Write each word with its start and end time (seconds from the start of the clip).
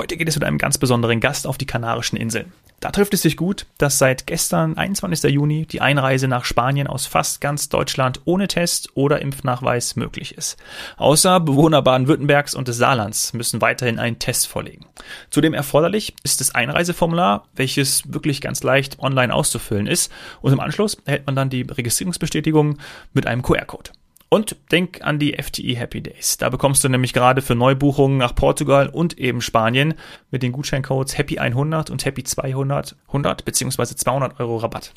Heute 0.00 0.16
geht 0.16 0.30
es 0.30 0.36
mit 0.36 0.44
einem 0.44 0.56
ganz 0.56 0.78
besonderen 0.78 1.20
Gast 1.20 1.46
auf 1.46 1.58
die 1.58 1.66
Kanarischen 1.66 2.16
Inseln. 2.16 2.54
Da 2.80 2.90
trifft 2.90 3.12
es 3.12 3.20
sich 3.20 3.36
gut, 3.36 3.66
dass 3.76 3.98
seit 3.98 4.26
gestern, 4.26 4.78
21. 4.78 5.30
Juni, 5.30 5.66
die 5.66 5.82
Einreise 5.82 6.26
nach 6.26 6.46
Spanien 6.46 6.86
aus 6.86 7.04
fast 7.04 7.42
ganz 7.42 7.68
Deutschland 7.68 8.22
ohne 8.24 8.48
Test 8.48 8.88
oder 8.94 9.20
Impfnachweis 9.20 9.96
möglich 9.96 10.38
ist. 10.38 10.56
Außer 10.96 11.38
Bewohner 11.40 11.82
Baden-Württembergs 11.82 12.54
und 12.54 12.66
des 12.68 12.78
Saarlands 12.78 13.34
müssen 13.34 13.60
weiterhin 13.60 13.98
einen 13.98 14.18
Test 14.18 14.46
vorlegen. 14.46 14.86
Zudem 15.28 15.52
erforderlich 15.52 16.14
ist 16.22 16.40
das 16.40 16.54
Einreiseformular, 16.54 17.46
welches 17.54 18.10
wirklich 18.10 18.40
ganz 18.40 18.62
leicht 18.62 19.00
online 19.00 19.34
auszufüllen 19.34 19.86
ist. 19.86 20.10
Und 20.40 20.54
im 20.54 20.60
Anschluss 20.60 20.96
erhält 21.04 21.26
man 21.26 21.36
dann 21.36 21.50
die 21.50 21.66
Registrierungsbestätigung 21.70 22.78
mit 23.12 23.26
einem 23.26 23.42
QR-Code. 23.42 23.90
Und 24.32 24.56
denk 24.70 25.02
an 25.02 25.18
die 25.18 25.32
FTE 25.32 25.76
Happy 25.76 26.00
Days. 26.00 26.38
Da 26.38 26.48
bekommst 26.50 26.84
du 26.84 26.88
nämlich 26.88 27.12
gerade 27.12 27.42
für 27.42 27.56
Neubuchungen 27.56 28.16
nach 28.16 28.32
Portugal 28.32 28.88
und 28.88 29.18
eben 29.18 29.40
Spanien 29.40 29.94
mit 30.30 30.44
den 30.44 30.52
Gutscheincodes 30.52 31.18
Happy 31.18 31.40
100 31.40 31.90
und 31.90 32.04
Happy 32.04 32.22
200 32.22 32.94
100 33.08 33.44
bzw. 33.44 33.96
200 33.96 34.38
Euro 34.38 34.58
Rabatt. 34.58 34.92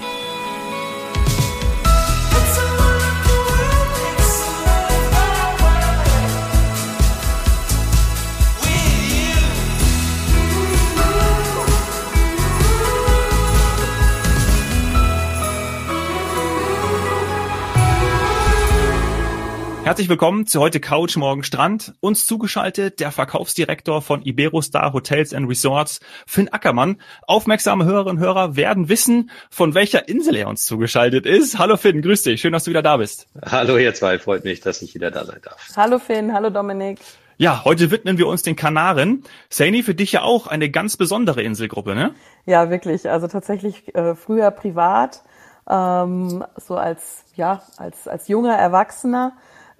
Herzlich 19.83 20.07
willkommen 20.07 20.47
zu 20.47 20.61
heute 20.61 20.79
Couch 20.79 21.17
Morgen 21.17 21.43
Strand. 21.43 21.93
Uns 21.99 22.25
zugeschaltet 22.25 23.01
der 23.01 23.11
Verkaufsdirektor 23.11 24.01
von 24.01 24.21
Iberostar 24.21 24.93
Hotels 24.93 25.33
and 25.33 25.49
Resorts, 25.49 25.99
Finn 26.25 26.47
Ackermann. 26.47 27.01
Aufmerksame 27.27 27.83
Hörerinnen 27.83 28.17
und 28.17 28.23
Hörer 28.23 28.55
werden 28.55 28.87
wissen, 28.87 29.29
von 29.49 29.73
welcher 29.73 30.07
Insel 30.07 30.37
er 30.37 30.47
uns 30.47 30.65
zugeschaltet 30.65 31.25
ist. 31.25 31.59
Hallo 31.59 31.75
Finn, 31.75 32.01
grüß 32.01 32.23
dich. 32.23 32.39
Schön, 32.39 32.53
dass 32.53 32.63
du 32.63 32.69
wieder 32.69 32.81
da 32.81 32.95
bist. 32.95 33.27
Hallo 33.45 33.77
ihr 33.77 33.93
zwei, 33.93 34.19
freut 34.19 34.45
mich, 34.45 34.61
dass 34.61 34.81
ich 34.81 34.95
wieder 34.95 35.11
da 35.11 35.25
sein 35.25 35.41
darf. 35.43 35.61
Hallo 35.75 35.99
Finn, 35.99 36.33
hallo 36.33 36.49
Dominik. 36.49 36.99
Ja, 37.35 37.65
heute 37.65 37.91
widmen 37.91 38.17
wir 38.17 38.27
uns 38.27 38.41
den 38.41 38.55
Kanaren. 38.55 39.25
Saini, 39.49 39.83
für 39.83 39.93
dich 39.93 40.13
ja 40.13 40.21
auch 40.21 40.47
eine 40.47 40.69
ganz 40.69 40.95
besondere 40.95 41.41
Inselgruppe, 41.41 41.93
ne? 41.93 42.15
Ja, 42.45 42.69
wirklich. 42.69 43.09
Also 43.09 43.27
tatsächlich 43.27 43.93
äh, 43.95 44.15
früher 44.15 44.49
privat, 44.51 45.23
ähm, 45.69 46.45
so 46.55 46.77
als 46.77 47.25
ja 47.35 47.63
als 47.75 48.07
als 48.07 48.29
junger 48.29 48.55
Erwachsener 48.55 49.33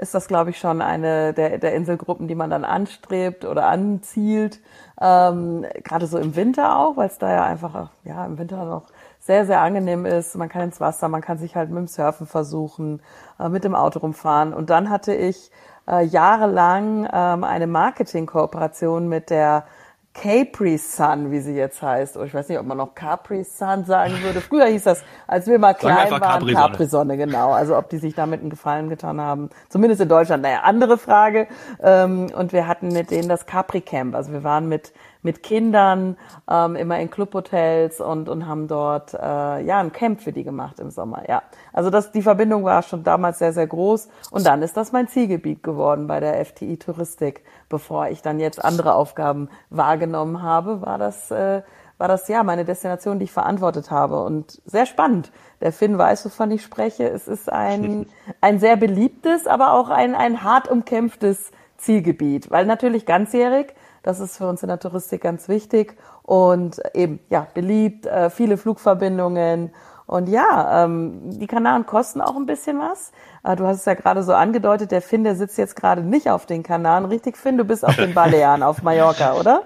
ist 0.03 0.13
das, 0.13 0.27
glaube 0.27 0.51
ich, 0.51 0.59
schon 0.59 0.81
eine 0.81 1.33
der, 1.33 1.57
der 1.57 1.73
Inselgruppen, 1.73 2.27
die 2.27 2.35
man 2.35 2.49
dann 2.49 2.65
anstrebt 2.65 3.45
oder 3.45 3.67
anzielt. 3.67 4.59
Ähm, 5.01 5.65
Gerade 5.83 6.05
so 6.05 6.19
im 6.19 6.35
Winter 6.35 6.77
auch, 6.77 6.97
weil 6.97 7.07
es 7.07 7.17
da 7.17 7.31
ja 7.31 7.43
einfach 7.43 7.89
ja 8.03 8.25
im 8.25 8.37
Winter 8.37 8.63
noch 8.65 8.83
sehr, 9.19 9.45
sehr 9.45 9.61
angenehm 9.61 10.05
ist. 10.05 10.35
Man 10.35 10.49
kann 10.49 10.63
ins 10.63 10.79
Wasser, 10.79 11.07
man 11.07 11.21
kann 11.21 11.37
sich 11.37 11.55
halt 11.55 11.69
mit 11.69 11.79
dem 11.79 11.87
Surfen 11.87 12.27
versuchen, 12.27 13.01
äh, 13.39 13.49
mit 13.49 13.63
dem 13.63 13.73
Auto 13.73 13.99
rumfahren. 13.99 14.53
Und 14.53 14.69
dann 14.69 14.89
hatte 14.89 15.15
ich 15.15 15.49
äh, 15.87 16.03
jahrelang 16.03 17.07
ähm, 17.11 17.43
eine 17.43 17.67
Marketingkooperation 17.67 19.07
mit 19.07 19.29
der 19.29 19.65
Capri 20.13 20.77
Sun, 20.77 21.31
wie 21.31 21.39
sie 21.39 21.55
jetzt 21.55 21.81
heißt. 21.81 22.17
Oder 22.17 22.25
ich 22.27 22.33
weiß 22.33 22.47
nicht, 22.47 22.59
ob 22.59 22.65
man 22.65 22.77
noch 22.77 22.93
Capri 22.93 23.43
Sun 23.43 23.83
sagen 23.85 24.21
würde. 24.21 24.41
Früher 24.41 24.67
hieß 24.67 24.83
das, 24.83 25.03
als 25.27 25.47
wir 25.47 25.57
mal 25.57 25.73
klein 25.73 26.11
waren, 26.11 26.21
Capri-Sonne, 26.21 26.53
Capri 26.53 26.83
-Sonne, 26.83 27.17
genau. 27.17 27.51
Also 27.51 27.75
ob 27.75 27.89
die 27.89 27.97
sich 27.97 28.13
damit 28.13 28.41
einen 28.41 28.51
Gefallen 28.51 28.89
getan 28.89 29.19
haben. 29.19 29.49
Zumindest 29.69 30.01
in 30.01 30.09
Deutschland, 30.09 30.43
naja, 30.43 30.61
andere 30.61 30.97
Frage. 30.97 31.47
Ähm, 31.81 32.27
und 32.35 32.53
wir 32.53 32.67
hatten 32.67 32.89
mit 32.89 33.09
denen 33.09 33.27
das 33.27 33.47
Capri 33.47 33.81
Camp. 33.81 34.15
Also 34.15 34.31
wir 34.31 34.43
waren 34.43 34.69
mit 34.69 34.93
mit 35.23 35.41
Kindern 35.41 36.17
ähm, 36.49 36.75
immer 36.75 36.99
in 36.99 37.09
Clubhotels 37.09 37.99
und, 37.99 38.29
und 38.29 38.47
haben 38.47 38.67
dort 38.67 39.13
äh, 39.13 39.17
ja 39.61 39.79
ein 39.79 39.91
Camp 39.91 40.21
für 40.21 40.33
die 40.33 40.43
gemacht 40.43 40.79
im 40.79 40.91
Sommer. 40.91 41.23
Ja, 41.27 41.41
also 41.71 41.89
das, 41.89 42.11
die 42.11 42.21
Verbindung 42.21 42.63
war 42.65 42.83
schon 42.83 43.03
damals 43.03 43.39
sehr, 43.39 43.53
sehr 43.53 43.67
groß. 43.67 44.09
Und 44.31 44.45
dann 44.45 44.61
ist 44.61 44.77
das 44.77 44.91
mein 44.91 45.07
Zielgebiet 45.07 45.63
geworden 45.63 46.07
bei 46.07 46.19
der 46.19 46.43
FTI 46.45 46.77
Touristik. 46.77 47.43
Bevor 47.69 48.09
ich 48.09 48.21
dann 48.21 48.39
jetzt 48.39 48.63
andere 48.63 48.93
Aufgaben 48.93 49.49
wahrgenommen 49.69 50.43
habe, 50.43 50.81
war 50.81 50.97
das, 50.97 51.31
äh, 51.31 51.63
war 51.97 52.07
das 52.07 52.27
ja 52.27 52.43
meine 52.43 52.65
Destination, 52.65 53.17
die 53.17 53.25
ich 53.25 53.31
verantwortet 53.31 53.89
habe. 53.89 54.23
Und 54.23 54.61
sehr 54.65 54.85
spannend. 54.85 55.31
Der 55.61 55.71
Finn 55.71 55.97
weiß, 55.97 56.25
wovon 56.25 56.51
ich 56.51 56.61
spreche. 56.61 57.07
Es 57.07 57.27
ist 57.27 57.51
ein, 57.51 58.07
ein 58.41 58.59
sehr 58.59 58.75
beliebtes, 58.75 59.47
aber 59.47 59.73
auch 59.73 59.89
ein, 59.89 60.15
ein 60.15 60.43
hart 60.43 60.67
umkämpftes 60.67 61.51
Zielgebiet, 61.77 62.49
weil 62.51 62.65
natürlich 62.65 63.05
ganzjährig 63.05 63.73
das 64.03 64.19
ist 64.19 64.37
für 64.37 64.47
uns 64.47 64.61
in 64.61 64.69
der 64.69 64.79
Touristik 64.79 65.21
ganz 65.21 65.49
wichtig 65.49 65.97
und 66.21 66.81
eben 66.93 67.19
ja 67.29 67.47
beliebt, 67.53 68.05
äh, 68.05 68.29
viele 68.29 68.57
Flugverbindungen 68.57 69.71
und 70.05 70.29
ja, 70.29 70.83
ähm, 70.83 71.39
die 71.39 71.47
Kanaren 71.47 71.85
kosten 71.85 72.21
auch 72.21 72.35
ein 72.35 72.45
bisschen 72.45 72.77
was. 72.79 73.11
Äh, 73.43 73.55
du 73.55 73.65
hast 73.65 73.79
es 73.79 73.85
ja 73.85 73.93
gerade 73.93 74.23
so 74.23 74.33
angedeutet, 74.33 74.91
der 74.91 75.01
Finn, 75.01 75.23
der 75.23 75.35
sitzt 75.35 75.57
jetzt 75.57 75.75
gerade 75.75 76.01
nicht 76.01 76.29
auf 76.29 76.45
den 76.45 76.61
Kanaren. 76.61 77.05
Richtig, 77.05 77.37
Finn, 77.37 77.57
du 77.57 77.63
bist 77.63 77.85
auf 77.85 77.95
den 77.95 78.13
Balearen, 78.13 78.63
auf 78.63 78.83
Mallorca, 78.83 79.33
oder? 79.33 79.63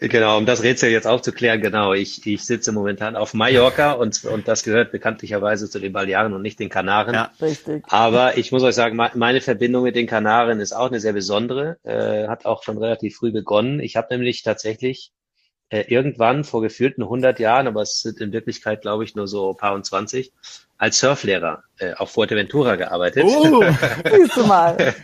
Genau, 0.00 0.38
um 0.38 0.46
das 0.46 0.62
Rätsel 0.62 0.90
jetzt 0.90 1.06
aufzuklären, 1.06 1.60
genau. 1.60 1.92
Ich, 1.92 2.26
ich 2.26 2.44
sitze 2.46 2.72
momentan 2.72 3.16
auf 3.16 3.34
Mallorca 3.34 3.92
und, 3.92 4.24
und 4.24 4.48
das 4.48 4.62
gehört 4.62 4.92
bekanntlicherweise 4.92 5.68
zu 5.68 5.78
den 5.78 5.92
Balearen 5.92 6.32
und 6.32 6.40
nicht 6.40 6.58
den 6.58 6.70
Kanaren. 6.70 7.14
Ja, 7.14 7.30
richtig. 7.42 7.84
Aber 7.88 8.38
ich 8.38 8.50
muss 8.50 8.62
euch 8.62 8.74
sagen, 8.74 8.96
meine 8.96 9.42
Verbindung 9.42 9.82
mit 9.82 9.96
den 9.96 10.06
Kanaren 10.06 10.58
ist 10.60 10.72
auch 10.72 10.86
eine 10.86 11.00
sehr 11.00 11.12
besondere, 11.12 11.76
äh, 11.82 12.28
hat 12.28 12.46
auch 12.46 12.62
schon 12.62 12.78
relativ 12.78 13.16
früh 13.16 13.30
begonnen. 13.30 13.78
Ich 13.80 13.96
habe 13.96 14.08
nämlich 14.14 14.42
tatsächlich 14.42 15.12
äh, 15.68 15.84
irgendwann 15.88 16.44
vor 16.44 16.62
gefühlten 16.62 17.02
100 17.02 17.38
Jahren, 17.38 17.66
aber 17.66 17.82
es 17.82 18.00
sind 18.00 18.20
in 18.20 18.32
Wirklichkeit, 18.32 18.80
glaube 18.80 19.04
ich, 19.04 19.14
nur 19.14 19.26
so 19.26 19.52
paar 19.52 19.74
und 19.74 19.84
20, 19.84 20.32
als 20.80 20.98
Surflehrer 20.98 21.62
äh, 21.78 21.92
auf 21.92 22.12
Fuerteventura 22.12 22.76
gearbeitet. 22.76 23.24
Oh, 23.26 23.62
siehst 24.10 24.34
du 24.34 24.46
mal. 24.46 24.94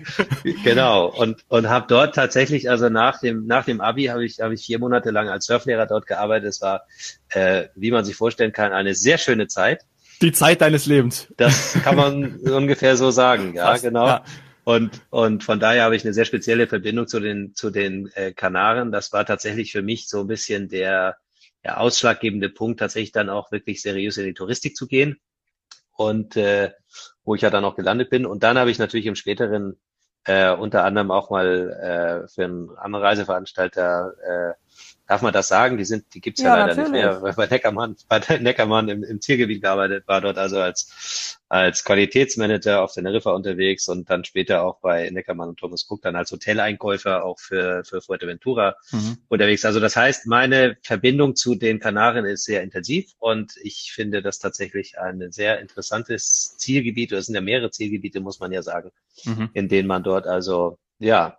genau 0.65 1.07
und 1.09 1.45
und 1.49 1.69
habe 1.69 1.85
dort 1.87 2.15
tatsächlich 2.15 2.71
also 2.71 2.89
nach 2.89 3.21
dem 3.21 3.47
nach 3.47 3.67
dem 3.67 3.83
Abi 3.83 4.07
habe 4.07 4.25
ich 4.25 4.41
habe 4.41 4.55
ich 4.55 4.65
vier 4.65 4.79
Monate 4.79 5.11
lang 5.11 5.29
als 5.29 5.45
Surflehrer 5.45 5.85
dort 5.87 6.07
gearbeitet. 6.07 6.49
Es 6.49 6.63
war 6.63 6.87
äh, 7.29 7.65
wie 7.75 7.91
man 7.91 8.07
sich 8.07 8.17
vorstellen 8.17 8.53
kann 8.53 8.73
eine 8.73 8.95
sehr 8.95 9.19
schöne 9.19 9.49
Zeit. 9.49 9.83
Die 10.23 10.33
Zeit 10.33 10.63
deines 10.63 10.87
Lebens. 10.87 11.29
Das 11.37 11.75
kann 11.85 11.97
man 11.97 12.37
ungefähr 12.41 12.97
so 12.97 13.11
sagen, 13.11 13.53
ja 13.55 13.67
Fast, 13.67 13.85
genau. 13.85 14.07
Ja. 14.07 14.25
Und, 14.65 15.03
und 15.11 15.45
von 15.45 15.61
daher 15.61 15.85
habe 15.85 15.95
ich 15.95 16.05
eine 16.05 16.15
sehr 16.15 16.25
spezielle 16.25 16.67
Verbindung 16.67 17.07
zu 17.07 17.21
den, 17.21 17.55
zu 17.55 17.71
den 17.71 18.11
äh, 18.15 18.33
Kanaren. 18.33 18.93
Das 18.93 19.13
war 19.13 19.27
tatsächlich 19.27 19.73
für 19.73 19.83
mich 19.83 20.09
so 20.09 20.23
ein 20.23 20.27
bisschen 20.27 20.69
der, 20.69 21.19
der 21.65 21.81
ausschlaggebende 21.81 22.49
Punkt, 22.49 22.81
tatsächlich 22.81 23.13
dann 23.13 23.29
auch 23.29 23.53
wirklich 23.53 23.83
seriös 23.83 24.17
in 24.17 24.25
die 24.25 24.35
Touristik 24.35 24.75
zu 24.75 24.87
gehen. 24.87 25.21
Und 25.97 26.37
äh, 26.37 26.73
wo 27.25 27.35
ich 27.35 27.43
ja 27.43 27.51
dann 27.51 27.65
auch 27.65 27.77
gelandet 27.77 28.11
bin. 28.11 28.27
Und 28.27 28.43
dann 28.43 28.59
habe 28.59 28.71
ich 28.71 28.79
natürlich 28.79 29.07
im 29.07 29.17
späteren 29.17 29.79
äh, 30.25 30.53
unter 30.53 30.85
anderem 30.85 31.11
auch 31.11 31.31
mal 31.31 31.71
äh, 31.71 32.29
für 32.29 32.45
einen 32.45 32.71
anderen 32.77 33.05
Reiseveranstalter 33.05 34.13
äh, 34.23 34.55
Darf 35.07 35.23
man 35.23 35.33
das 35.33 35.47
sagen? 35.47 35.79
Die 35.79 35.85
sind, 35.85 36.15
die 36.15 36.21
gibt's 36.21 36.41
ja, 36.41 36.49
ja 36.49 36.67
leider 36.67 36.83
natürlich. 36.83 37.05
nicht 37.05 37.23
mehr. 37.23 37.35
Bei 37.37 37.47
Neckermann, 37.47 37.97
bei 38.09 38.21
Neckermann 38.41 38.89
im, 38.89 39.05
im 39.05 39.21
Zielgebiet 39.21 39.63
gearbeitet, 39.63 40.09
war 40.09 40.21
dort 40.21 40.37
also 40.37 40.59
als, 40.59 41.39
als 41.49 41.85
Qualitätsmanager 41.85 42.83
auf 42.83 42.93
Teneriffa 42.93 43.31
unterwegs 43.31 43.89
und 43.89 44.11
dann 44.11 44.25
später 44.25 44.65
auch 44.65 44.81
bei 44.81 45.09
Neckermann 45.11 45.49
und 45.51 45.59
Thomas 45.59 45.87
Cook 45.89 46.03
dann 46.03 46.17
als 46.17 46.33
Hoteleinkäufer 46.33 47.25
auch 47.25 47.39
für, 47.39 47.85
für 47.85 48.01
Fuerteventura 48.03 48.75
mhm. 48.91 49.19
unterwegs. 49.29 49.65
Also 49.65 49.79
das 49.79 49.95
heißt, 49.95 50.27
meine 50.27 50.77
Verbindung 50.83 51.37
zu 51.37 51.55
den 51.55 51.79
Kanaren 51.79 52.25
ist 52.25 52.45
sehr 52.45 52.65
intensiv 52.65 53.13
und 53.19 53.53
ich 53.63 53.93
finde 53.95 54.23
das 54.23 54.41
tatsächlich 54.41 54.99
ein 54.99 55.31
sehr 55.31 55.61
interessantes 55.61 56.57
Zielgebiet. 56.59 57.13
Es 57.13 57.27
sind 57.27 57.37
ja 57.37 57.41
mehrere 57.41 57.71
Zielgebiete, 57.71 58.19
muss 58.21 58.41
man 58.41 58.51
ja 58.51 58.63
sagen, 58.63 58.91
mhm. 59.25 59.51
in 59.53 59.69
denen 59.69 59.87
man 59.87 60.03
dort 60.03 60.27
also 60.27 60.79
ja, 60.99 61.39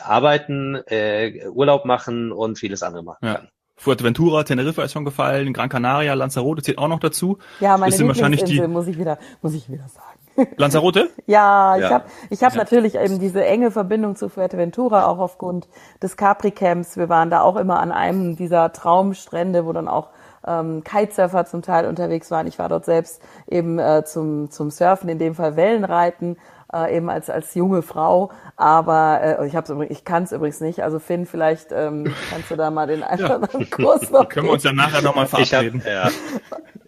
arbeiten, 0.00 0.76
äh, 0.86 1.48
Urlaub 1.48 1.84
machen 1.84 2.32
und 2.32 2.58
vieles 2.58 2.82
andere 2.82 3.02
machen 3.02 3.26
ja. 3.26 3.34
kann. 3.34 3.48
Fuerteventura, 3.76 4.44
Teneriffa 4.44 4.84
ist 4.84 4.92
schon 4.92 5.04
gefallen, 5.04 5.52
Gran 5.52 5.68
Canaria, 5.68 6.14
Lanzarote 6.14 6.62
zählt 6.62 6.78
auch 6.78 6.88
noch 6.88 7.00
dazu. 7.00 7.38
Ja, 7.58 7.76
meine 7.76 7.94
Lieblingsinsel, 7.94 8.68
muss 8.68 8.86
ich 8.86 8.96
wieder, 8.96 9.18
muss 9.40 9.54
ich 9.54 9.68
wieder 9.68 9.88
sagen. 9.88 10.52
Lanzarote? 10.56 11.10
ja, 11.26 11.76
ich 11.76 11.82
ja. 11.82 11.90
habe 11.90 12.04
ich 12.30 12.42
hab 12.42 12.52
ja. 12.52 12.58
natürlich 12.58 12.94
eben 12.94 13.18
diese 13.18 13.44
enge 13.44 13.70
Verbindung 13.70 14.14
zu 14.14 14.28
Fuerteventura, 14.28 15.06
auch 15.06 15.18
aufgrund 15.18 15.68
des 16.02 16.16
Capri-Camps. 16.16 16.96
Wir 16.96 17.08
waren 17.08 17.28
da 17.28 17.40
auch 17.40 17.56
immer 17.56 17.80
an 17.80 17.92
einem 17.92 18.36
dieser 18.36 18.72
Traumstrände, 18.72 19.66
wo 19.66 19.72
dann 19.72 19.88
auch 19.88 20.08
ähm, 20.46 20.84
Kitesurfer 20.84 21.44
zum 21.46 21.62
Teil 21.62 21.86
unterwegs 21.86 22.30
waren. 22.30 22.46
Ich 22.46 22.58
war 22.58 22.68
dort 22.68 22.84
selbst 22.84 23.22
eben 23.48 23.78
äh, 23.78 24.04
zum, 24.04 24.50
zum 24.50 24.70
Surfen, 24.70 25.08
in 25.08 25.18
dem 25.18 25.34
Fall 25.34 25.56
Wellenreiten 25.56 26.36
äh, 26.74 26.96
eben 26.96 27.10
als 27.10 27.30
als 27.30 27.54
junge 27.54 27.82
Frau. 27.82 28.30
Aber 28.56 29.20
äh, 29.40 29.46
ich 29.46 29.56
hab's 29.56 29.70
übrigens, 29.70 29.98
ich 29.98 30.04
kann 30.04 30.24
es 30.24 30.32
übrigens 30.32 30.60
nicht. 30.60 30.82
Also 30.82 30.98
Finn, 30.98 31.26
vielleicht 31.26 31.72
ähm, 31.72 32.14
kannst 32.30 32.50
du 32.50 32.56
da 32.56 32.70
mal 32.70 32.86
den 32.86 33.02
einen 33.02 33.24
oder 33.24 33.34
anderen 33.36 33.70
Kurs 33.70 34.10
noch. 34.10 34.28
Können 34.28 34.46
wir 34.46 34.52
uns 34.52 34.64
ja 34.64 34.72
nachher 34.72 35.02
nochmal 35.02 35.26
verabreden. 35.26 35.82
Ich 35.84 35.94
hab, 35.94 36.10
ja. 36.10 36.10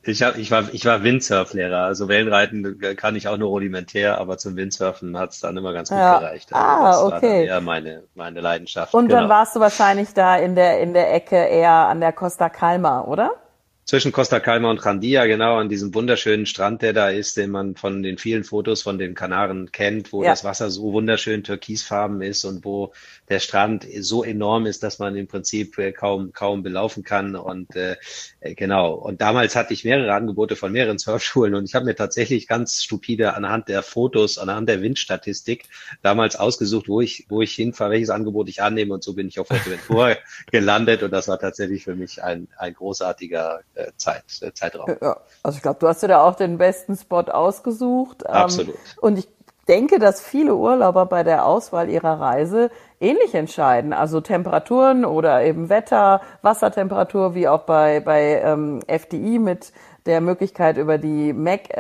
Ich, 0.06 0.22
hab, 0.22 0.36
ich, 0.36 0.50
war, 0.50 0.64
ich 0.72 0.84
war 0.84 1.02
Windsurflehrer, 1.02 1.78
also 1.78 2.08
Wellenreiten 2.08 2.78
kann 2.96 3.16
ich 3.16 3.26
auch 3.26 3.38
nur 3.38 3.48
rudimentär, 3.48 4.19
aber 4.19 4.36
zum 4.36 4.54
Windsurfen 4.54 5.16
hat 5.19 5.31
es 5.31 5.40
dann 5.40 5.56
immer 5.56 5.72
ganz 5.72 5.88
gut 5.88 5.98
ja. 5.98 6.19
gereicht. 6.19 6.52
Also 6.52 6.66
ah, 6.66 6.90
das 6.90 7.02
okay. 7.02 7.12
war 7.12 7.20
dann 7.20 7.31
eher 7.31 7.60
meine, 7.62 8.02
meine 8.14 8.40
Leidenschaft. 8.40 8.92
Und 8.92 9.08
genau. 9.08 9.20
dann 9.20 9.28
warst 9.31 9.56
du 9.56 9.60
wahrscheinlich 9.60 10.12
da 10.12 10.36
in 10.36 10.54
der, 10.56 10.81
in 10.81 10.92
der 10.92 11.14
Ecke 11.14 11.36
eher 11.36 11.70
an 11.70 12.00
der 12.00 12.12
Costa 12.12 12.50
Calma, 12.50 13.02
oder? 13.02 13.32
Zwischen 13.86 14.12
Costa 14.12 14.40
Calma 14.40 14.70
und 14.70 14.82
Randia, 14.86 15.26
genau, 15.26 15.58
an 15.58 15.69
diesem 15.69 15.94
wunderschönen 15.94 16.46
Strand, 16.46 16.81
der 16.81 16.94
da 16.94 17.10
ist, 17.10 17.36
den 17.36 17.50
man 17.50 17.76
von 17.76 18.02
den 18.02 18.16
vielen 18.16 18.42
Fotos 18.42 18.81
von 18.81 18.98
den 18.98 19.14
Kanaren 19.14 19.72
kennt, 19.72 20.10
wo 20.10 20.22
ja. 20.22 20.31
das 20.31 20.42
Wasser 20.42 20.70
so 20.70 20.94
wunderschön 20.94 21.44
türkisfarben 21.44 22.22
ist 22.22 22.46
und 22.46 22.64
wo 22.64 22.94
der 23.28 23.40
Strand 23.40 23.86
so 24.00 24.25
enorm 24.25 24.64
ist, 24.64 24.82
dass 24.82 24.98
man 24.98 25.16
im 25.16 25.26
Prinzip 25.26 25.76
äh, 25.76 25.92
kaum, 25.92 26.32
kaum 26.32 26.62
belaufen 26.62 27.04
kann. 27.04 27.36
Und 27.36 27.76
äh, 27.76 27.96
äh, 28.40 28.54
genau. 28.54 28.94
Und 28.94 29.20
damals 29.20 29.54
hatte 29.54 29.75
ich 29.75 29.84
mehrere 29.84 30.14
Angebote 30.14 30.56
von 30.56 30.72
mehreren 30.72 30.98
Surfschulen 30.98 31.54
und 31.54 31.64
ich 31.64 31.75
habe 31.75 31.84
mir 31.84 31.94
tatsächlich 31.94 32.48
ganz 32.48 32.82
stupide 32.82 33.34
anhand 33.34 33.69
der 33.69 33.82
Fotos, 33.82 34.38
anhand 34.38 34.66
der 34.66 34.81
Windstatistik 34.81 35.66
damals 36.00 36.36
ausgesucht, 36.36 36.88
wo 36.88 37.02
ich, 37.02 37.26
wo 37.28 37.42
ich 37.42 37.52
hinfahre, 37.52 37.90
welches 37.90 38.08
Angebot 38.08 38.48
ich 38.48 38.62
annehme. 38.62 38.94
Und 38.94 39.04
so 39.04 39.12
bin 39.12 39.28
ich 39.28 39.38
auf 39.38 39.48
Fuerteventura 39.48 40.16
gelandet. 40.50 41.02
Und 41.02 41.10
das 41.10 41.28
war 41.28 41.38
tatsächlich 41.38 41.84
für 41.84 41.94
mich 41.94 42.22
ein, 42.22 42.48
ein 42.56 42.72
großartiger 42.72 43.60
Zeit, 43.96 44.24
äh, 44.40 44.52
Zeitraum. 44.52 44.96
Ja, 45.00 45.20
also 45.42 45.56
ich 45.56 45.62
glaube, 45.62 45.78
du 45.80 45.88
hast 45.88 46.02
dir 46.02 46.08
da 46.08 46.22
auch 46.22 46.34
den 46.34 46.58
besten 46.58 46.96
Spot 46.96 47.22
ausgesucht. 47.22 48.22
Ähm, 48.26 48.34
Absolut. 48.34 48.76
Und 49.00 49.18
ich 49.18 49.28
denke, 49.69 49.99
dass 49.99 50.20
viele 50.20 50.55
Urlauber 50.55 51.06
bei 51.06 51.22
der 51.22 51.46
Auswahl 51.46 51.88
ihrer 51.88 52.20
Reise 52.20 52.70
ähnlich 53.00 53.34
entscheiden. 53.34 53.93
Also 53.93 54.20
Temperaturen 54.20 55.05
oder 55.05 55.44
eben 55.44 55.69
Wetter, 55.69 56.20
Wassertemperatur, 56.43 57.34
wie 57.34 57.49
auch 57.49 57.62
bei, 57.62 58.00
bei 58.00 58.40
ähm, 58.43 58.81
FDI 58.87 59.38
mit 59.38 59.72
der 60.06 60.20
Möglichkeit 60.20 60.76
über 60.76 60.99
die 60.99 61.32
mac.fdi.com 61.32 61.76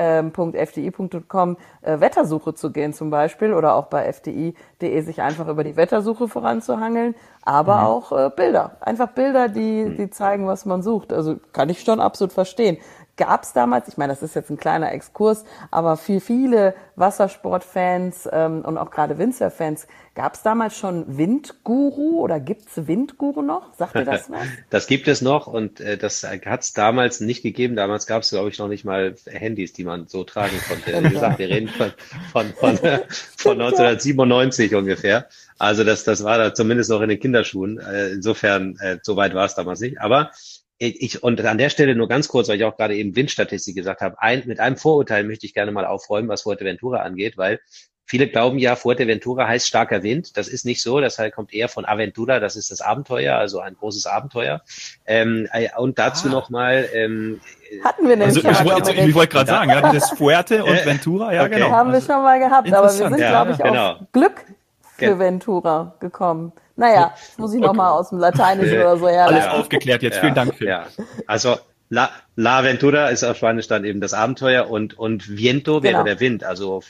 äh, 1.82 2.00
Wettersuche 2.00 2.54
zu 2.54 2.72
gehen 2.72 2.94
zum 2.94 3.10
Beispiel 3.10 3.52
oder 3.52 3.74
auch 3.74 3.86
bei 3.86 4.10
fdi.de 4.10 5.00
sich 5.02 5.20
einfach 5.20 5.46
über 5.48 5.62
die 5.62 5.76
Wettersuche 5.76 6.26
voranzuhangeln, 6.26 7.14
aber 7.42 7.76
mhm. 7.76 7.84
auch 7.84 8.12
äh, 8.12 8.30
Bilder. 8.34 8.78
Einfach 8.80 9.08
Bilder, 9.08 9.48
die, 9.48 9.84
mhm. 9.84 9.96
die 9.96 10.08
zeigen, 10.08 10.46
was 10.46 10.64
man 10.64 10.82
sucht. 10.82 11.12
Also 11.12 11.36
kann 11.52 11.68
ich 11.68 11.82
schon 11.82 12.00
absolut 12.00 12.32
verstehen 12.32 12.78
gab 13.16 13.44
es 13.44 13.52
damals, 13.52 13.88
ich 13.88 13.96
meine, 13.96 14.12
das 14.12 14.22
ist 14.22 14.34
jetzt 14.34 14.50
ein 14.50 14.56
kleiner 14.56 14.92
Exkurs, 14.92 15.44
aber 15.70 15.96
für 15.96 16.20
viele 16.20 16.74
Wassersportfans 16.96 18.28
ähm, 18.32 18.62
und 18.64 18.78
auch 18.78 18.90
gerade 18.90 19.18
Windsurf-Fans, 19.18 19.86
gab 20.14 20.34
es 20.34 20.42
damals 20.42 20.76
schon 20.76 21.18
Windguru 21.18 22.20
oder 22.20 22.40
gibt's 22.40 22.86
Windguru 22.86 23.42
noch? 23.42 23.74
Sagt 23.74 23.94
ihr 23.96 24.04
das 24.04 24.30
was? 24.30 24.46
das 24.70 24.86
gibt 24.86 25.08
es 25.08 25.22
noch 25.22 25.46
und 25.46 25.80
äh, 25.80 25.96
das 25.96 26.24
hat 26.24 26.62
es 26.62 26.72
damals 26.72 27.20
nicht 27.20 27.42
gegeben. 27.42 27.76
Damals 27.76 28.06
gab 28.06 28.22
es, 28.22 28.30
glaube 28.30 28.48
ich, 28.48 28.58
noch 28.58 28.68
nicht 28.68 28.84
mal 28.84 29.14
Handys, 29.26 29.72
die 29.72 29.84
man 29.84 30.06
so 30.06 30.24
tragen 30.24 30.56
konnte. 30.68 31.04
Wie 31.04 31.10
gesagt, 31.10 31.38
wir 31.38 31.48
reden 31.48 31.68
von, 31.68 31.92
von, 32.32 32.46
von, 32.54 32.78
von 33.36 33.60
1997 33.60 34.74
ungefähr. 34.74 35.28
Also 35.58 35.84
das, 35.84 36.04
das 36.04 36.24
war 36.24 36.38
da 36.38 36.54
zumindest 36.54 36.90
noch 36.90 37.00
in 37.00 37.08
den 37.08 37.20
Kinderschuhen. 37.20 37.78
Äh, 37.78 38.10
insofern, 38.10 38.76
äh, 38.80 38.98
so 39.02 39.16
weit 39.16 39.34
war 39.34 39.46
es 39.46 39.54
damals 39.54 39.80
nicht. 39.80 40.00
Aber 40.00 40.30
ich, 40.78 41.22
und 41.22 41.40
an 41.44 41.58
der 41.58 41.70
Stelle 41.70 41.94
nur 41.94 42.08
ganz 42.08 42.28
kurz, 42.28 42.48
weil 42.48 42.56
ich 42.56 42.64
auch 42.64 42.76
gerade 42.76 42.96
eben 42.96 43.14
Windstatistik 43.14 43.76
gesagt 43.76 44.00
habe, 44.00 44.20
ein, 44.20 44.42
mit 44.46 44.60
einem 44.60 44.76
Vorurteil 44.76 45.24
möchte 45.24 45.46
ich 45.46 45.54
gerne 45.54 45.72
mal 45.72 45.86
aufräumen, 45.86 46.28
was 46.28 46.42
Fuerteventura 46.42 46.98
angeht, 46.98 47.38
weil 47.38 47.60
viele 48.06 48.28
glauben 48.28 48.58
ja, 48.58 48.76
Fuerteventura 48.76 49.46
heißt 49.48 49.66
starker 49.66 50.02
Wind. 50.02 50.36
Das 50.36 50.48
ist 50.48 50.64
nicht 50.64 50.82
so. 50.82 51.00
Das 51.00 51.18
halt 51.18 51.34
kommt 51.34 51.52
eher 51.52 51.68
von 51.68 51.84
Aventura. 51.84 52.40
Das 52.40 52.56
ist 52.56 52.70
das 52.70 52.80
Abenteuer, 52.80 53.36
also 53.36 53.60
ein 53.60 53.74
großes 53.74 54.06
Abenteuer. 54.06 54.62
Ähm, 55.06 55.48
äh, 55.52 55.68
und 55.76 55.98
dazu 55.98 56.28
ah. 56.28 56.32
nochmal. 56.32 56.88
Ähm, 56.92 57.40
Hatten 57.82 58.08
wir 58.08 58.16
nämlich. 58.16 58.46
Also, 58.46 58.90
ich, 58.90 58.98
ich, 58.98 59.08
ich 59.08 59.14
wollte 59.14 59.32
gerade 59.32 59.50
sagen, 59.50 59.70
ja, 59.70 59.92
das 59.92 60.10
Fuerte 60.10 60.64
und 60.64 60.72
Ventura, 60.84 61.32
ja, 61.32 61.44
okay. 61.44 61.54
genau. 61.54 61.70
Haben 61.70 61.92
wir 61.92 62.00
schon 62.00 62.22
mal 62.22 62.38
gehabt, 62.38 62.72
aber 62.72 62.86
wir 62.86 62.90
sind, 62.90 63.18
ja, 63.18 63.30
glaube 63.30 63.52
ich, 63.52 63.58
genau. 63.58 63.92
auf 63.92 63.98
Glück 64.12 64.44
für 64.96 65.18
Ventura 65.18 65.94
gekommen. 66.00 66.52
Naja, 66.76 67.14
das 67.14 67.38
muss 67.38 67.52
ich 67.52 67.58
okay. 67.58 67.66
nochmal 67.68 67.92
aus 67.92 68.10
dem 68.10 68.18
Lateinischen 68.18 68.78
oder 68.78 68.96
so 68.96 69.08
herleiten. 69.08 69.48
Alles 69.48 69.60
aufgeklärt 69.60 70.02
jetzt. 70.02 70.16
Ja, 70.16 70.20
Vielen 70.20 70.34
Dank. 70.34 70.54
Phil. 70.54 70.68
Ja. 70.68 70.86
Also 71.26 71.56
La, 71.90 72.10
La 72.34 72.58
Aventura 72.58 73.08
ist 73.08 73.22
auf 73.24 73.36
Spanisch 73.36 73.68
dann 73.68 73.84
eben 73.84 74.00
das 74.00 74.14
Abenteuer 74.14 74.68
und, 74.68 74.98
und 74.98 75.36
Viento 75.36 75.82
wäre 75.82 75.92
genau. 75.92 76.04
der 76.04 76.18
Wind. 76.18 76.42
Also, 76.42 76.82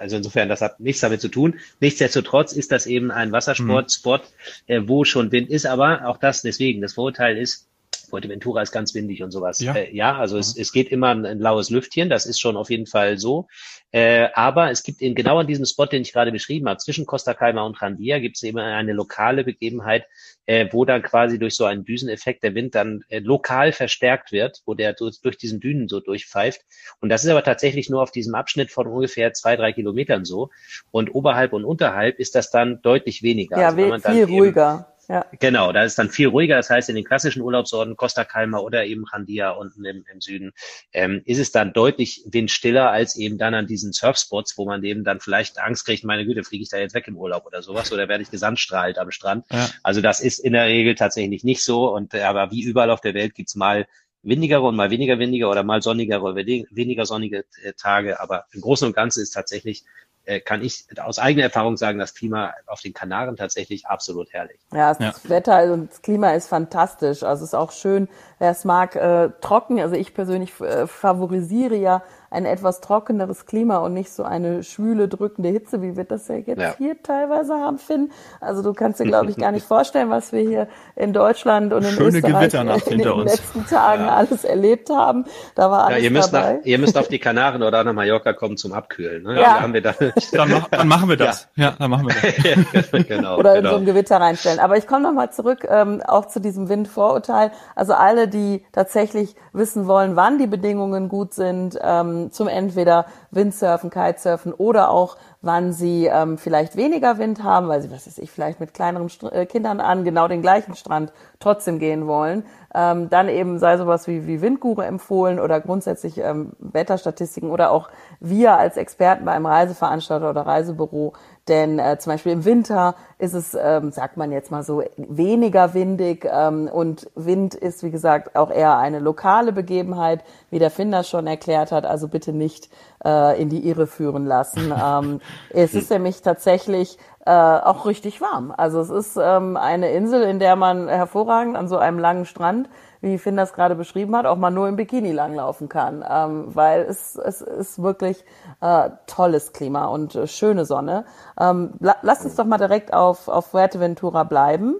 also 0.00 0.16
insofern, 0.16 0.48
das 0.48 0.60
hat 0.60 0.80
nichts 0.80 1.00
damit 1.00 1.20
zu 1.20 1.28
tun. 1.28 1.58
Nichtsdestotrotz 1.80 2.52
ist 2.52 2.72
das 2.72 2.86
eben 2.86 3.10
ein 3.10 3.32
Wassersportspot, 3.32 4.22
mhm. 4.66 4.74
äh, 4.74 4.88
wo 4.88 5.04
schon 5.04 5.32
Wind 5.32 5.48
ist, 5.48 5.66
aber 5.66 6.06
auch 6.06 6.18
das 6.18 6.42
deswegen, 6.42 6.82
das 6.82 6.94
Vorurteil 6.94 7.38
ist, 7.38 7.68
Fuerteventura 8.10 8.62
ist 8.62 8.72
ganz 8.72 8.94
windig 8.94 9.22
und 9.22 9.30
sowas. 9.30 9.60
Ja, 9.60 9.74
äh, 9.74 9.94
ja 9.94 10.16
also 10.16 10.36
mhm. 10.36 10.40
es, 10.40 10.56
es 10.56 10.72
geht 10.72 10.88
immer 10.88 11.08
ein, 11.08 11.24
ein 11.24 11.38
laues 11.38 11.70
Lüftchen, 11.70 12.10
das 12.10 12.26
ist 12.26 12.40
schon 12.40 12.56
auf 12.56 12.70
jeden 12.70 12.86
Fall 12.86 13.18
so. 13.18 13.46
Äh, 13.94 14.30
aber 14.34 14.72
es 14.72 14.82
gibt 14.82 15.00
eben 15.02 15.14
genau 15.14 15.38
an 15.38 15.46
diesem 15.46 15.64
Spot, 15.64 15.86
den 15.86 16.02
ich 16.02 16.12
gerade 16.12 16.32
beschrieben 16.32 16.68
habe, 16.68 16.78
zwischen 16.78 17.06
Costa 17.06 17.32
Calma 17.32 17.62
und 17.62 17.80
Randia 17.80 18.18
gibt 18.18 18.34
es 18.34 18.42
eben 18.42 18.58
eine 18.58 18.92
lokale 18.92 19.44
Begebenheit, 19.44 20.04
äh, 20.46 20.66
wo 20.72 20.84
dann 20.84 21.00
quasi 21.00 21.38
durch 21.38 21.54
so 21.54 21.64
einen 21.64 21.84
Düseneffekt 21.84 22.42
der 22.42 22.56
Wind 22.56 22.74
dann 22.74 23.04
äh, 23.08 23.20
lokal 23.20 23.70
verstärkt 23.70 24.32
wird, 24.32 24.62
wo 24.66 24.74
der 24.74 24.94
durch, 24.94 25.20
durch 25.20 25.38
diesen 25.38 25.60
Dünen 25.60 25.86
so 25.86 26.00
durchpfeift. 26.00 26.62
Und 26.98 27.08
das 27.08 27.22
ist 27.22 27.30
aber 27.30 27.44
tatsächlich 27.44 27.88
nur 27.88 28.02
auf 28.02 28.10
diesem 28.10 28.34
Abschnitt 28.34 28.72
von 28.72 28.88
ungefähr 28.88 29.32
zwei, 29.32 29.54
drei 29.54 29.72
Kilometern 29.72 30.24
so. 30.24 30.50
Und 30.90 31.14
oberhalb 31.14 31.52
und 31.52 31.64
unterhalb 31.64 32.18
ist 32.18 32.34
das 32.34 32.50
dann 32.50 32.82
deutlich 32.82 33.22
weniger. 33.22 33.60
Ja, 33.60 33.68
also, 33.68 34.10
viel 34.10 34.24
ruhiger. 34.24 34.93
Ja. 35.08 35.26
Genau, 35.38 35.72
da 35.72 35.84
ist 35.84 35.98
dann 35.98 36.10
viel 36.10 36.28
ruhiger. 36.28 36.56
Das 36.56 36.70
heißt, 36.70 36.88
in 36.88 36.94
den 36.94 37.04
klassischen 37.04 37.42
Urlaubsorten, 37.42 37.96
Costa 37.96 38.24
Calma 38.24 38.58
oder 38.58 38.84
eben 38.86 39.04
Randia 39.04 39.50
unten 39.50 39.84
im, 39.84 40.04
im 40.10 40.20
Süden, 40.20 40.52
ähm, 40.92 41.22
ist 41.24 41.38
es 41.38 41.52
dann 41.52 41.72
deutlich 41.72 42.24
windstiller 42.26 42.90
als 42.90 43.16
eben 43.16 43.38
dann 43.38 43.54
an 43.54 43.66
diesen 43.66 43.92
Surfspots, 43.92 44.56
wo 44.56 44.64
man 44.64 44.82
eben 44.84 45.04
dann 45.04 45.20
vielleicht 45.20 45.58
Angst 45.58 45.86
kriegt, 45.86 46.04
meine 46.04 46.24
Güte, 46.24 46.44
fliege 46.44 46.62
ich 46.62 46.70
da 46.70 46.78
jetzt 46.78 46.94
weg 46.94 47.08
im 47.08 47.16
Urlaub 47.16 47.46
oder 47.46 47.62
sowas 47.62 47.92
oder 47.92 48.08
werde 48.08 48.22
ich 48.22 48.30
gesandstrahlt 48.30 48.98
am 48.98 49.10
Strand. 49.10 49.46
Ja. 49.50 49.68
Also 49.82 50.00
das 50.00 50.20
ist 50.20 50.38
in 50.38 50.52
der 50.52 50.66
Regel 50.66 50.94
tatsächlich 50.94 51.44
nicht 51.44 51.62
so. 51.62 51.92
Und 51.94 52.14
äh, 52.14 52.22
aber 52.22 52.50
wie 52.50 52.62
überall 52.62 52.90
auf 52.90 53.00
der 53.00 53.14
Welt 53.14 53.34
gibt's 53.34 53.54
mal 53.54 53.86
windigere 54.22 54.62
und 54.62 54.76
mal 54.76 54.90
weniger 54.90 55.18
windige 55.18 55.46
oder 55.48 55.62
mal 55.62 55.82
sonnigere 55.82 56.22
oder 56.22 56.36
weniger 56.36 57.06
sonnige 57.06 57.44
äh, 57.62 57.72
Tage. 57.76 58.20
Aber 58.20 58.46
im 58.52 58.60
Großen 58.60 58.86
und 58.86 58.94
Ganzen 58.94 59.22
ist 59.22 59.30
tatsächlich 59.30 59.84
äh, 60.24 60.40
kann 60.40 60.62
ich 60.62 60.86
aus 61.02 61.18
eigener 61.18 61.44
Erfahrung 61.44 61.76
sagen, 61.76 61.98
das 61.98 62.14
Klima 62.14 62.54
auf 62.66 62.80
den 62.80 62.92
Kanaren 62.92 63.36
tatsächlich 63.36 63.86
absolut 63.86 64.32
herrlich. 64.32 64.58
Ja, 64.72 64.94
das 64.94 65.22
ja. 65.22 65.30
Wetter 65.30 65.72
und 65.72 65.90
das 65.90 66.02
Klima 66.02 66.30
ist 66.30 66.48
fantastisch. 66.48 67.22
Also 67.22 67.44
es 67.44 67.50
ist 67.50 67.54
auch 67.54 67.72
schön, 67.72 68.08
wer 68.38 68.50
es 68.50 68.64
mag, 68.64 68.96
äh, 68.96 69.30
trocken. 69.40 69.80
Also 69.80 69.96
ich 69.96 70.14
persönlich 70.14 70.58
äh, 70.60 70.86
favorisiere 70.86 71.76
ja 71.76 72.02
ein 72.34 72.46
etwas 72.46 72.80
trockeneres 72.80 73.46
Klima 73.46 73.78
und 73.78 73.94
nicht 73.94 74.12
so 74.12 74.24
eine 74.24 74.64
schwüle, 74.64 75.08
drückende 75.08 75.50
Hitze, 75.50 75.82
wie 75.82 75.96
wir 75.96 76.04
das 76.04 76.26
ja 76.26 76.36
jetzt 76.36 76.60
ja. 76.60 76.74
hier 76.76 77.00
teilweise 77.00 77.54
haben, 77.54 77.78
Finn. 77.78 78.10
Also 78.40 78.62
du 78.62 78.72
kannst 78.72 78.98
dir, 78.98 79.04
glaube 79.04 79.30
ich, 79.30 79.36
gar 79.36 79.52
nicht 79.52 79.66
vorstellen, 79.68 80.10
was 80.10 80.32
wir 80.32 80.40
hier 80.40 80.68
in 80.96 81.12
Deutschland 81.12 81.72
und 81.72 81.84
in 81.84 81.92
Schöne 81.92 82.18
Österreich 82.18 82.52
in 82.88 82.98
den 82.98 83.08
uns. 83.08 83.30
letzten 83.30 83.66
Tagen 83.66 84.04
ja. 84.04 84.16
alles 84.16 84.44
erlebt 84.44 84.90
haben. 84.90 85.26
Da 85.54 85.70
war 85.70 85.84
alles 85.84 85.98
ja, 85.98 86.04
ihr 86.04 86.10
müsst 86.10 86.34
dabei. 86.34 86.54
Nach, 86.54 86.64
ihr 86.64 86.78
müsst 86.78 86.98
auf 86.98 87.08
die 87.08 87.20
Kanaren 87.20 87.62
oder 87.62 87.84
nach 87.84 87.92
Mallorca 87.92 88.32
kommen 88.32 88.56
zum 88.56 88.72
Abkühlen. 88.72 89.22
Ne? 89.22 89.40
Ja. 89.40 89.60
Haben 89.60 89.72
wir 89.72 89.82
da 89.82 89.94
dann, 90.32 90.50
mach, 90.50 90.68
dann 90.68 90.88
machen 90.88 91.08
wir 91.08 91.16
das. 91.16 91.48
Ja, 91.56 91.64
ja 91.64 91.74
dann 91.78 91.90
machen 91.90 92.08
wir 92.08 92.14
das. 92.14 92.90
genau, 93.08 93.38
oder 93.38 93.56
in 93.56 93.62
genau. 93.62 93.74
so 93.74 93.76
ein 93.80 93.84
Gewitter 93.84 94.16
reinstellen. 94.16 94.58
Aber 94.60 94.76
ich 94.76 94.86
komme 94.86 95.02
nochmal 95.02 95.32
zurück 95.32 95.66
ähm, 95.68 96.02
auch 96.06 96.26
zu 96.26 96.40
diesem 96.40 96.68
Windvorurteil. 96.68 97.52
Also 97.74 97.94
alle, 97.94 98.28
die 98.28 98.64
tatsächlich 98.72 99.34
wissen 99.52 99.86
wollen, 99.86 100.16
wann 100.16 100.38
die 100.38 100.46
Bedingungen 100.46 101.08
gut 101.08 101.34
sind, 101.34 101.78
ähm, 101.82 102.30
zum 102.32 102.48
entweder 102.48 103.06
Windsurfen, 103.30 103.90
Kitesurfen 103.90 104.52
oder 104.52 104.90
auch, 104.90 105.16
wann 105.44 105.72
sie 105.72 106.06
ähm, 106.06 106.38
vielleicht 106.38 106.76
weniger 106.76 107.18
Wind 107.18 107.42
haben, 107.42 107.68
weil 107.68 107.82
sie, 107.82 107.90
was 107.90 108.06
weiß 108.06 108.18
ich, 108.18 108.30
vielleicht 108.30 108.60
mit 108.60 108.74
kleineren 108.74 109.08
St 109.08 109.24
äh, 109.24 109.46
Kindern 109.46 109.80
an 109.80 110.04
genau 110.04 110.28
den 110.28 110.42
gleichen 110.42 110.74
Strand 110.74 111.12
trotzdem 111.38 111.78
gehen 111.78 112.06
wollen. 112.06 112.44
Ähm, 112.74 113.08
dann 113.10 113.28
eben 113.28 113.58
sei 113.58 113.76
sowas 113.76 114.08
wie, 114.08 114.26
wie 114.26 114.40
Windguru 114.40 114.80
empfohlen 114.80 115.38
oder 115.38 115.60
grundsätzlich 115.60 116.18
ähm, 116.18 116.52
Wetterstatistiken 116.58 117.50
oder 117.50 117.70
auch 117.70 117.88
wir 118.20 118.56
als 118.56 118.76
Experten 118.76 119.24
bei 119.24 119.32
einem 119.32 119.46
Reiseveranstalter 119.46 120.30
oder 120.30 120.42
Reisebüro 120.42 121.12
denn 121.48 121.78
äh, 121.78 121.98
zum 121.98 122.12
Beispiel 122.12 122.32
im 122.32 122.44
Winter 122.44 122.94
ist 123.18 123.34
es, 123.34 123.54
ähm, 123.54 123.92
sagt 123.92 124.16
man 124.16 124.32
jetzt 124.32 124.50
mal 124.50 124.62
so, 124.62 124.82
weniger 124.96 125.74
windig 125.74 126.26
ähm, 126.30 126.68
und 126.72 127.10
Wind 127.14 127.54
ist, 127.54 127.82
wie 127.82 127.90
gesagt, 127.90 128.34
auch 128.34 128.50
eher 128.50 128.78
eine 128.78 128.98
lokale 128.98 129.52
Begebenheit, 129.52 130.24
wie 130.50 130.58
der 130.58 130.70
Finder 130.70 131.02
schon 131.02 131.26
erklärt 131.26 131.70
hat. 131.70 131.84
Also 131.84 132.08
bitte 132.08 132.32
nicht 132.32 132.70
äh, 133.04 133.40
in 133.40 133.50
die 133.50 133.68
Irre 133.68 133.86
führen 133.86 134.24
lassen. 134.24 134.72
ähm, 134.82 135.20
es 135.50 135.74
ist 135.74 135.90
nämlich 135.90 136.22
tatsächlich 136.22 136.98
äh, 137.26 137.30
auch 137.30 137.86
richtig 137.86 138.20
warm. 138.20 138.52
Also 138.56 138.80
es 138.80 138.90
ist 138.90 139.18
ähm, 139.22 139.56
eine 139.56 139.90
Insel, 139.92 140.22
in 140.22 140.38
der 140.38 140.56
man 140.56 140.88
hervorragend 140.88 141.56
an 141.56 141.68
so 141.68 141.76
einem 141.76 141.98
langen 141.98 142.24
Strand 142.24 142.68
wie 143.04 143.18
Finn 143.18 143.36
das 143.36 143.52
gerade 143.52 143.74
beschrieben 143.74 144.16
hat, 144.16 144.26
auch 144.26 144.36
mal 144.36 144.50
nur 144.50 144.66
im 144.66 144.76
Bikini 144.76 145.12
langlaufen 145.12 145.68
kann, 145.68 146.04
ähm, 146.08 146.54
weil 146.54 146.82
es, 146.82 147.16
es 147.16 147.40
ist 147.40 147.82
wirklich 147.82 148.24
äh, 148.60 148.90
tolles 149.06 149.52
Klima 149.52 149.86
und 149.86 150.14
äh, 150.14 150.26
schöne 150.26 150.64
Sonne. 150.64 151.04
Ähm, 151.38 151.74
la 151.80 151.96
lasst 152.02 152.24
uns 152.24 152.34
doch 152.34 152.46
mal 152.46 152.58
direkt 152.58 152.92
auf, 152.92 153.28
auf 153.28 153.46
Fuerteventura 153.46 154.24
bleiben. 154.24 154.76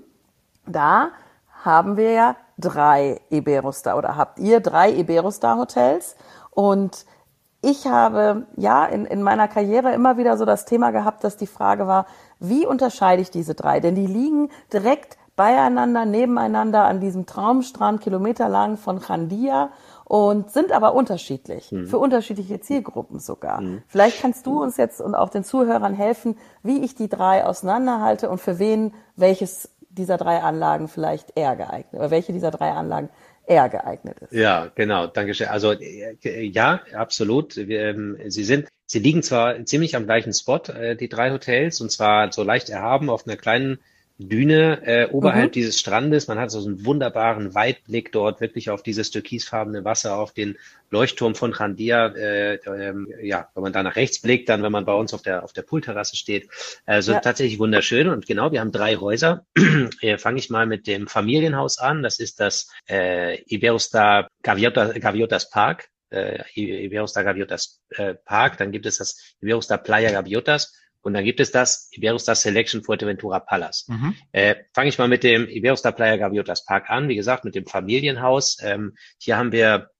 Da 0.66 1.10
haben 1.62 1.96
wir 1.96 2.12
ja 2.12 2.36
drei 2.58 3.20
Iberostar 3.30 3.96
oder 3.96 4.16
habt 4.16 4.38
ihr 4.38 4.60
drei 4.60 4.90
Iberostar 4.90 5.58
Hotels 5.58 6.16
und 6.50 7.04
ich 7.60 7.86
habe 7.86 8.46
ja 8.56 8.84
in, 8.84 9.06
in 9.06 9.22
meiner 9.22 9.48
Karriere 9.48 9.92
immer 9.92 10.18
wieder 10.18 10.36
so 10.36 10.44
das 10.44 10.66
Thema 10.66 10.90
gehabt, 10.90 11.24
dass 11.24 11.38
die 11.38 11.46
Frage 11.46 11.86
war, 11.86 12.06
wie 12.38 12.66
unterscheide 12.66 13.22
ich 13.22 13.30
diese 13.30 13.54
drei? 13.54 13.80
Denn 13.80 13.94
die 13.94 14.06
liegen 14.06 14.50
direkt 14.70 15.16
beieinander, 15.36 16.04
nebeneinander 16.04 16.84
an 16.84 17.00
diesem 17.00 17.26
Traumstrand, 17.26 18.00
kilometerlang 18.00 18.76
von 18.76 19.00
Chandia 19.00 19.70
und 20.04 20.50
sind 20.50 20.72
aber 20.72 20.94
unterschiedlich, 20.94 21.72
mhm. 21.72 21.86
für 21.86 21.98
unterschiedliche 21.98 22.60
Zielgruppen 22.60 23.18
sogar. 23.18 23.60
Mhm. 23.60 23.82
Vielleicht 23.88 24.20
kannst 24.20 24.46
du 24.46 24.62
uns 24.62 24.76
jetzt 24.76 25.00
und 25.00 25.14
auch 25.14 25.30
den 25.30 25.44
Zuhörern 25.44 25.94
helfen, 25.94 26.36
wie 26.62 26.84
ich 26.84 26.94
die 26.94 27.08
drei 27.08 27.44
auseinanderhalte 27.44 28.28
und 28.28 28.38
für 28.38 28.58
wen 28.58 28.92
welches 29.16 29.70
dieser 29.88 30.16
drei 30.16 30.40
Anlagen 30.40 30.88
vielleicht 30.88 31.36
eher 31.36 31.56
geeignet 31.56 31.94
oder 31.94 32.10
welche 32.10 32.32
dieser 32.32 32.50
drei 32.50 32.72
Anlagen 32.72 33.08
eher 33.46 33.68
geeignet 33.68 34.18
ist. 34.20 34.32
Ja, 34.32 34.70
genau, 34.74 35.06
danke 35.06 35.34
schön. 35.34 35.48
Also 35.48 35.72
äh, 35.72 36.42
ja, 36.42 36.80
absolut. 36.94 37.56
Ähm, 37.56 38.18
sie 38.26 38.44
sind, 38.44 38.68
sie 38.86 38.98
liegen 38.98 39.22
zwar 39.22 39.64
ziemlich 39.64 39.96
am 39.96 40.04
gleichen 40.04 40.32
Spot, 40.32 40.60
äh, 40.68 40.96
die 40.96 41.08
drei 41.08 41.30
Hotels, 41.30 41.80
und 41.80 41.90
zwar 41.90 42.32
so 42.32 42.42
leicht 42.42 42.70
erhaben 42.70 43.10
auf 43.10 43.26
einer 43.26 43.36
kleinen 43.36 43.78
Düne 44.18 44.80
äh, 44.86 45.08
oberhalb 45.10 45.46
mhm. 45.46 45.52
dieses 45.52 45.80
Strandes. 45.80 46.28
Man 46.28 46.38
hat 46.38 46.52
so 46.52 46.64
einen 46.64 46.84
wunderbaren 46.84 47.52
Weitblick 47.54 48.12
dort 48.12 48.40
wirklich 48.40 48.70
auf 48.70 48.84
dieses 48.84 49.10
türkisfarbene 49.10 49.84
Wasser, 49.84 50.16
auf 50.16 50.32
den 50.32 50.56
Leuchtturm 50.90 51.34
von 51.34 51.50
Khandia. 51.50 52.06
Äh, 52.14 52.54
äh, 52.54 52.94
ja, 53.26 53.48
wenn 53.54 53.62
man 53.64 53.72
da 53.72 53.82
nach 53.82 53.96
rechts 53.96 54.20
blickt, 54.20 54.48
dann 54.48 54.62
wenn 54.62 54.70
man 54.70 54.84
bei 54.84 54.94
uns 54.94 55.12
auf 55.14 55.22
der 55.22 55.42
auf 55.42 55.52
der 55.52 55.62
Poolterrasse 55.62 56.14
steht, 56.14 56.48
also 56.86 57.12
ja. 57.12 57.18
tatsächlich 57.18 57.58
wunderschön. 57.58 58.08
Und 58.08 58.26
genau, 58.26 58.52
wir 58.52 58.60
haben 58.60 58.70
drei 58.70 58.96
Häuser. 58.96 59.46
Hier 60.00 60.20
fange 60.20 60.38
ich 60.38 60.48
mal 60.48 60.66
mit 60.66 60.86
dem 60.86 61.08
Familienhaus 61.08 61.78
an. 61.78 62.04
Das 62.04 62.20
ist 62.20 62.38
das 62.38 62.68
äh, 62.88 63.42
Iberostar 63.52 64.28
Gaviota, 64.42 64.92
Gaviotas 64.92 65.50
Park. 65.50 65.88
Äh, 66.10 66.44
Iberostar 66.54 67.24
Gaviotas 67.24 67.80
äh, 67.90 68.14
Park. 68.14 68.58
Dann 68.58 68.70
gibt 68.70 68.86
es 68.86 68.98
das 68.98 69.34
Iberostar 69.40 69.78
Playa 69.78 70.12
Gaviotas 70.12 70.72
und 71.04 71.12
dann 71.12 71.24
gibt 71.24 71.40
es 71.40 71.52
das 71.52 71.88
Iberostar 71.92 72.34
Selection 72.34 72.82
Fuerteventura 72.82 73.40
Palace. 73.40 73.86
Mhm. 73.88 74.14
Äh, 74.32 74.56
Fange 74.72 74.88
ich 74.88 74.98
mal 74.98 75.08
mit 75.08 75.22
dem 75.22 75.48
Iberostar 75.48 75.92
Playa 75.92 76.16
Gaviotas 76.16 76.64
Park 76.64 76.88
an. 76.88 77.08
Wie 77.08 77.14
gesagt, 77.14 77.44
mit 77.44 77.54
dem 77.54 77.66
Familienhaus. 77.66 78.56
Ähm, 78.62 78.94
hier 79.18 79.36
haben 79.36 79.52
wir 79.52 79.90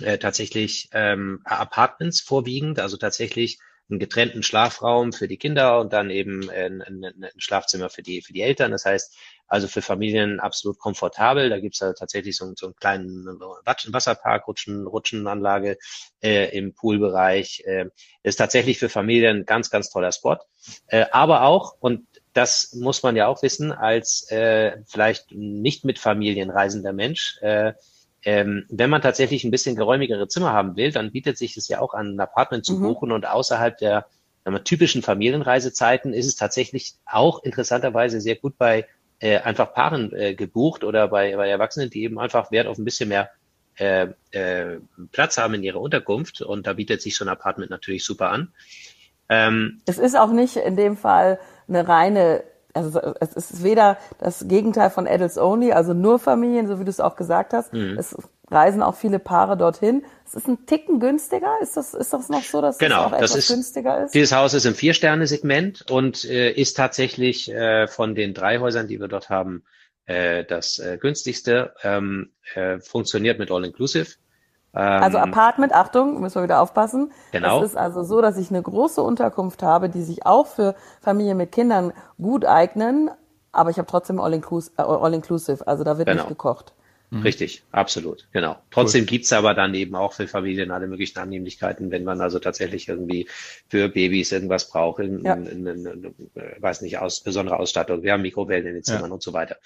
äh, 0.00 0.18
tatsächlich 0.18 0.88
ähm, 0.92 1.40
Apartments 1.44 2.20
vorwiegend, 2.20 2.78
also 2.80 2.96
tatsächlich 2.96 3.58
einen 3.90 3.98
getrennten 3.98 4.42
Schlafraum 4.42 5.12
für 5.12 5.28
die 5.28 5.36
Kinder 5.36 5.78
und 5.78 5.92
dann 5.92 6.08
eben 6.08 6.48
ein, 6.48 6.80
ein, 6.80 7.04
ein 7.04 7.30
Schlafzimmer 7.36 7.90
für 7.90 8.02
die, 8.02 8.22
für 8.22 8.32
die 8.32 8.40
Eltern. 8.40 8.70
Das 8.70 8.86
heißt, 8.86 9.14
also 9.46 9.68
für 9.68 9.82
Familien 9.82 10.40
absolut 10.40 10.78
komfortabel. 10.78 11.50
Da 11.50 11.60
gibt's 11.60 11.80
ja 11.80 11.92
tatsächlich 11.92 12.36
so, 12.36 12.50
so 12.56 12.66
einen 12.66 12.76
kleinen 12.76 13.26
Wasserpark, 13.26 14.48
Rutschen, 14.48 14.86
Rutschenanlage 14.86 15.76
äh, 16.22 16.56
im 16.56 16.74
Poolbereich. 16.74 17.62
Äh, 17.66 17.90
ist 18.22 18.36
tatsächlich 18.36 18.78
für 18.78 18.88
Familien 18.88 19.38
ein 19.38 19.44
ganz, 19.44 19.70
ganz 19.70 19.90
toller 19.90 20.12
Spot. 20.12 20.38
Äh, 20.86 21.04
aber 21.12 21.42
auch, 21.42 21.76
und 21.78 22.06
das 22.32 22.72
muss 22.72 23.02
man 23.02 23.16
ja 23.16 23.26
auch 23.26 23.42
wissen, 23.42 23.70
als 23.70 24.30
äh, 24.30 24.78
vielleicht 24.86 25.30
nicht 25.30 25.84
mit 25.84 25.98
Familien 25.98 26.50
reisender 26.50 26.94
Mensch, 26.94 27.38
äh, 27.42 27.74
ähm, 28.24 28.64
wenn 28.70 28.90
man 28.90 29.02
tatsächlich 29.02 29.44
ein 29.44 29.50
bisschen 29.50 29.76
geräumigere 29.76 30.28
Zimmer 30.28 30.52
haben 30.52 30.76
will, 30.76 30.92
dann 30.92 31.12
bietet 31.12 31.36
sich 31.38 31.56
es 31.56 31.68
ja 31.68 31.80
auch 31.80 31.94
an, 31.94 32.16
ein 32.16 32.20
Apartment 32.20 32.64
zu 32.64 32.76
mhm. 32.78 32.82
buchen 32.82 33.12
und 33.12 33.26
außerhalb 33.26 33.76
der 33.78 34.06
wir, 34.46 34.64
typischen 34.64 35.02
Familienreisezeiten 35.02 36.12
ist 36.12 36.26
es 36.26 36.36
tatsächlich 36.36 36.94
auch 37.06 37.42
interessanterweise 37.42 38.20
sehr 38.20 38.36
gut 38.36 38.58
bei 38.58 38.86
äh, 39.20 39.38
einfach 39.38 39.72
Paaren 39.72 40.12
äh, 40.12 40.34
gebucht 40.34 40.84
oder 40.84 41.08
bei, 41.08 41.36
bei 41.36 41.48
Erwachsenen, 41.48 41.90
die 41.90 42.02
eben 42.02 42.18
einfach 42.18 42.50
Wert 42.50 42.66
auf 42.66 42.78
ein 42.78 42.84
bisschen 42.84 43.08
mehr 43.08 43.30
äh, 43.76 44.08
äh, 44.30 44.78
Platz 45.12 45.38
haben 45.38 45.54
in 45.54 45.62
ihrer 45.62 45.80
Unterkunft 45.80 46.42
und 46.42 46.66
da 46.66 46.74
bietet 46.74 47.02
sich 47.02 47.16
so 47.16 47.24
ein 47.24 47.28
Apartment 47.28 47.70
natürlich 47.70 48.04
super 48.04 48.30
an. 48.30 48.52
Ähm, 49.28 49.80
es 49.86 49.98
ist 49.98 50.16
auch 50.16 50.32
nicht 50.32 50.56
in 50.56 50.76
dem 50.76 50.96
Fall 50.96 51.38
eine 51.66 51.88
reine 51.88 52.44
also 52.74 53.00
es 53.20 53.32
ist 53.32 53.62
weder 53.62 53.98
das 54.18 54.46
Gegenteil 54.48 54.90
von 54.90 55.06
Adults 55.06 55.38
Only, 55.38 55.72
also 55.72 55.94
nur 55.94 56.18
Familien, 56.18 56.66
so 56.66 56.80
wie 56.80 56.84
du 56.84 56.90
es 56.90 57.00
auch 57.00 57.16
gesagt 57.16 57.52
hast. 57.52 57.72
Mhm. 57.72 57.96
Es 57.98 58.16
reisen 58.50 58.82
auch 58.82 58.94
viele 58.94 59.18
Paare 59.18 59.56
dorthin. 59.56 60.04
Es 60.26 60.34
ist 60.34 60.48
ein 60.48 60.66
Ticken 60.66 61.00
günstiger. 61.00 61.56
Ist 61.62 61.76
das, 61.76 61.94
ist 61.94 62.12
das 62.12 62.28
noch 62.28 62.42
so, 62.42 62.60
dass 62.60 62.78
genau, 62.78 63.06
es 63.06 63.06
auch 63.06 63.16
etwas 63.16 63.36
ist, 63.36 63.48
günstiger 63.48 64.04
ist? 64.04 64.14
Dieses 64.14 64.32
Haus 64.32 64.54
ist 64.54 64.66
im 64.66 64.74
Vier-Sterne-Segment 64.74 65.90
und 65.90 66.24
äh, 66.24 66.50
ist 66.50 66.76
tatsächlich 66.76 67.50
äh, 67.50 67.86
von 67.86 68.14
den 68.14 68.34
drei 68.34 68.58
Häusern, 68.58 68.88
die 68.88 69.00
wir 69.00 69.08
dort 69.08 69.30
haben, 69.30 69.64
äh, 70.06 70.44
das 70.44 70.78
äh, 70.78 70.98
günstigste. 71.00 71.74
Ähm, 71.82 72.30
äh, 72.54 72.78
funktioniert 72.80 73.38
mit 73.38 73.50
All-Inclusive. 73.50 74.16
Also 74.74 75.18
ähm, 75.18 75.24
Apartment, 75.24 75.72
Achtung, 75.72 76.20
müssen 76.20 76.36
wir 76.36 76.42
wieder 76.42 76.60
aufpassen. 76.60 77.12
Genau. 77.32 77.62
Es 77.62 77.70
ist 77.70 77.76
also 77.76 78.02
so, 78.02 78.20
dass 78.20 78.36
ich 78.36 78.50
eine 78.50 78.62
große 78.62 79.02
Unterkunft 79.02 79.62
habe, 79.62 79.88
die 79.88 80.02
sich 80.02 80.26
auch 80.26 80.46
für 80.46 80.74
Familien 81.00 81.36
mit 81.36 81.52
Kindern 81.52 81.92
gut 82.20 82.44
eignen, 82.44 83.10
aber 83.52 83.70
ich 83.70 83.78
habe 83.78 83.86
trotzdem 83.86 84.20
All-Inclusive, 84.20 84.74
äh, 84.78 84.82
All 84.82 85.14
-inclusive, 85.14 85.62
also 85.62 85.84
da 85.84 85.96
wird 85.98 86.08
genau. 86.08 86.22
nicht 86.22 86.28
gekocht. 86.28 86.74
Mhm. 87.10 87.22
Richtig, 87.22 87.62
absolut, 87.70 88.26
genau. 88.32 88.56
Trotzdem 88.72 89.02
cool. 89.02 89.06
gibt's 89.06 89.32
aber 89.32 89.54
dann 89.54 89.74
eben 89.74 89.94
auch 89.94 90.14
für 90.14 90.26
Familien 90.26 90.72
alle 90.72 90.88
möglichen 90.88 91.18
Annehmlichkeiten, 91.18 91.92
wenn 91.92 92.02
man 92.02 92.20
also 92.20 92.40
tatsächlich 92.40 92.88
irgendwie 92.88 93.28
für 93.68 93.88
Babys 93.88 94.32
irgendwas 94.32 94.68
braucht, 94.68 95.00
in, 95.00 95.24
ja. 95.24 95.34
in, 95.34 95.66
in, 95.66 95.86
in, 95.86 96.14
weiß 96.58 96.80
nicht, 96.80 96.98
aus, 96.98 97.20
besondere 97.20 97.58
Ausstattung, 97.58 98.02
wir 98.02 98.12
haben 98.12 98.22
Mikrowellen 98.22 98.66
in 98.66 98.74
den 98.74 98.82
Zimmern 98.82 99.10
ja. 99.10 99.14
und 99.14 99.22
so 99.22 99.32
weiter. 99.32 99.56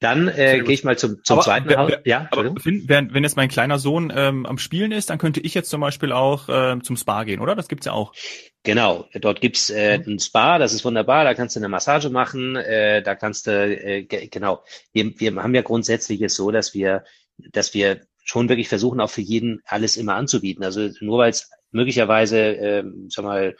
Dann 0.00 0.28
äh, 0.28 0.60
gehe 0.60 0.72
ich 0.72 0.82
mal 0.82 0.96
zum, 0.96 1.22
zum 1.22 1.34
aber, 1.34 1.44
zweiten 1.44 1.76
Haus. 1.76 1.92
Ja, 2.04 2.26
aber 2.30 2.54
Finn, 2.58 2.84
wenn, 2.88 3.12
wenn 3.12 3.22
jetzt 3.22 3.36
mein 3.36 3.50
kleiner 3.50 3.78
Sohn 3.78 4.10
ähm, 4.14 4.46
am 4.46 4.56
Spielen 4.56 4.92
ist, 4.92 5.10
dann 5.10 5.18
könnte 5.18 5.40
ich 5.40 5.52
jetzt 5.52 5.68
zum 5.68 5.82
Beispiel 5.82 6.10
auch 6.12 6.48
äh, 6.48 6.78
zum 6.82 6.96
Spa 6.96 7.24
gehen, 7.24 7.40
oder? 7.40 7.54
Das 7.54 7.68
gibt's 7.68 7.84
ja 7.84 7.92
auch. 7.92 8.14
Genau, 8.62 9.06
dort 9.20 9.42
gibt's 9.42 9.68
äh, 9.68 9.98
mhm. 9.98 10.14
ein 10.14 10.18
Spa, 10.18 10.58
das 10.58 10.72
ist 10.72 10.86
wunderbar, 10.86 11.24
da 11.24 11.34
kannst 11.34 11.54
du 11.54 11.60
eine 11.60 11.68
Massage 11.68 12.08
machen, 12.08 12.56
äh, 12.56 13.02
da 13.02 13.14
kannst 13.14 13.46
du, 13.46 13.52
äh, 13.52 14.04
genau, 14.04 14.64
wir, 14.92 15.12
wir 15.20 15.36
haben 15.36 15.54
ja 15.54 15.62
grundsätzlich 15.62 16.22
es 16.22 16.34
so, 16.34 16.50
dass 16.50 16.72
wir, 16.72 17.04
dass 17.52 17.74
wir 17.74 18.00
schon 18.24 18.48
wirklich 18.48 18.68
versuchen, 18.68 19.00
auch 19.00 19.10
für 19.10 19.22
jeden 19.22 19.60
alles 19.66 19.98
immer 19.98 20.14
anzubieten. 20.14 20.64
Also 20.64 20.88
nur 21.00 21.18
weil 21.18 21.30
es 21.30 21.50
möglicherweise, 21.72 22.38
äh, 22.38 22.84
sag 23.08 23.24
mal, 23.24 23.56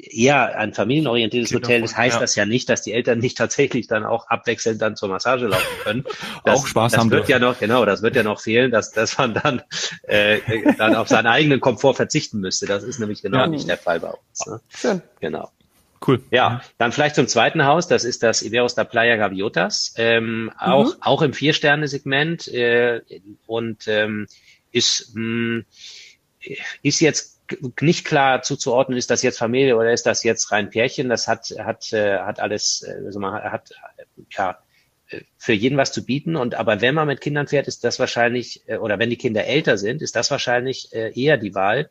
eher 0.00 0.58
ein 0.58 0.74
familienorientiertes 0.74 1.52
Hotel 1.54 1.82
ist, 1.82 1.96
heißt 1.96 2.16
ja. 2.16 2.20
das 2.20 2.34
ja 2.34 2.46
nicht, 2.46 2.68
dass 2.68 2.82
die 2.82 2.92
Eltern 2.92 3.18
nicht 3.18 3.36
tatsächlich 3.36 3.86
dann 3.86 4.04
auch 4.04 4.28
abwechselnd 4.28 4.80
dann 4.80 4.96
zur 4.96 5.08
Massage 5.08 5.46
laufen 5.46 5.78
können. 5.82 6.04
Das, 6.44 6.60
auch 6.60 6.66
Spaß 6.66 6.92
das 6.92 7.00
haben 7.00 7.10
wird 7.10 7.28
dürfen. 7.28 7.42
ja 7.42 7.48
noch, 7.48 7.58
genau, 7.58 7.84
das 7.84 8.02
wird 8.02 8.16
ja 8.16 8.22
noch 8.22 8.40
fehlen, 8.40 8.70
dass, 8.70 8.92
dass 8.92 9.18
man 9.18 9.34
dann, 9.34 9.62
äh, 10.04 10.38
dann 10.78 10.94
auf 10.94 11.08
seinen 11.08 11.26
eigenen 11.26 11.60
Komfort 11.60 11.94
verzichten 11.94 12.40
müsste. 12.40 12.66
Das 12.66 12.82
ist 12.82 12.98
nämlich 12.98 13.20
genau 13.20 13.38
ja. 13.38 13.46
nicht 13.46 13.68
der 13.68 13.76
Fall 13.76 14.00
bei 14.00 14.08
uns. 14.08 14.46
Ne? 14.46 14.60
Schön. 14.74 15.02
Genau. 15.20 15.50
Cool. 16.06 16.22
Ja, 16.30 16.62
dann 16.78 16.92
vielleicht 16.92 17.14
zum 17.14 17.28
zweiten 17.28 17.64
Haus, 17.66 17.86
das 17.86 18.04
ist 18.04 18.22
das 18.22 18.42
Iberos 18.42 18.74
da 18.74 18.84
Playa 18.84 19.16
Gaviotas, 19.16 19.92
ähm, 19.96 20.50
auch, 20.58 20.94
mhm. 20.94 21.02
auch 21.02 21.22
im 21.22 21.34
Vier-Sterne-Segment 21.34 22.48
äh, 22.48 23.02
und 23.46 23.86
ähm, 23.86 24.26
ist, 24.72 25.12
mh, 25.14 25.64
ist 26.82 27.00
jetzt 27.00 27.39
nicht 27.80 28.04
klar 28.04 28.42
zuzuordnen, 28.42 28.98
ist 28.98 29.10
das 29.10 29.22
jetzt 29.22 29.38
Familie 29.38 29.76
oder 29.76 29.92
ist 29.92 30.06
das 30.06 30.22
jetzt 30.22 30.52
rein 30.52 30.70
Pärchen. 30.70 31.08
Das 31.08 31.28
hat, 31.28 31.52
hat, 31.58 31.92
äh, 31.92 32.18
hat 32.18 32.40
alles, 32.40 32.84
also 33.04 33.18
man 33.20 33.42
hat 33.42 33.72
ja 34.30 34.58
für 35.36 35.52
jeden 35.52 35.76
was 35.76 35.92
zu 35.92 36.04
bieten. 36.04 36.36
Und 36.36 36.54
aber 36.54 36.80
wenn 36.80 36.94
man 36.94 37.06
mit 37.06 37.20
Kindern 37.20 37.46
fährt, 37.46 37.68
ist 37.68 37.84
das 37.84 37.98
wahrscheinlich, 37.98 38.62
äh, 38.66 38.76
oder 38.76 38.98
wenn 38.98 39.10
die 39.10 39.16
Kinder 39.16 39.44
älter 39.44 39.78
sind, 39.78 40.02
ist 40.02 40.16
das 40.16 40.30
wahrscheinlich 40.30 40.92
äh, 40.92 41.12
eher 41.20 41.36
die 41.36 41.54
Wahl, 41.54 41.90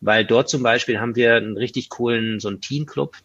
weil 0.00 0.24
dort 0.24 0.48
zum 0.48 0.62
Beispiel 0.62 1.00
haben 1.00 1.16
wir 1.16 1.34
einen 1.34 1.56
richtig 1.56 1.88
coolen, 1.88 2.40
so 2.40 2.48
einen 2.48 2.60
Teen-Club 2.60 3.16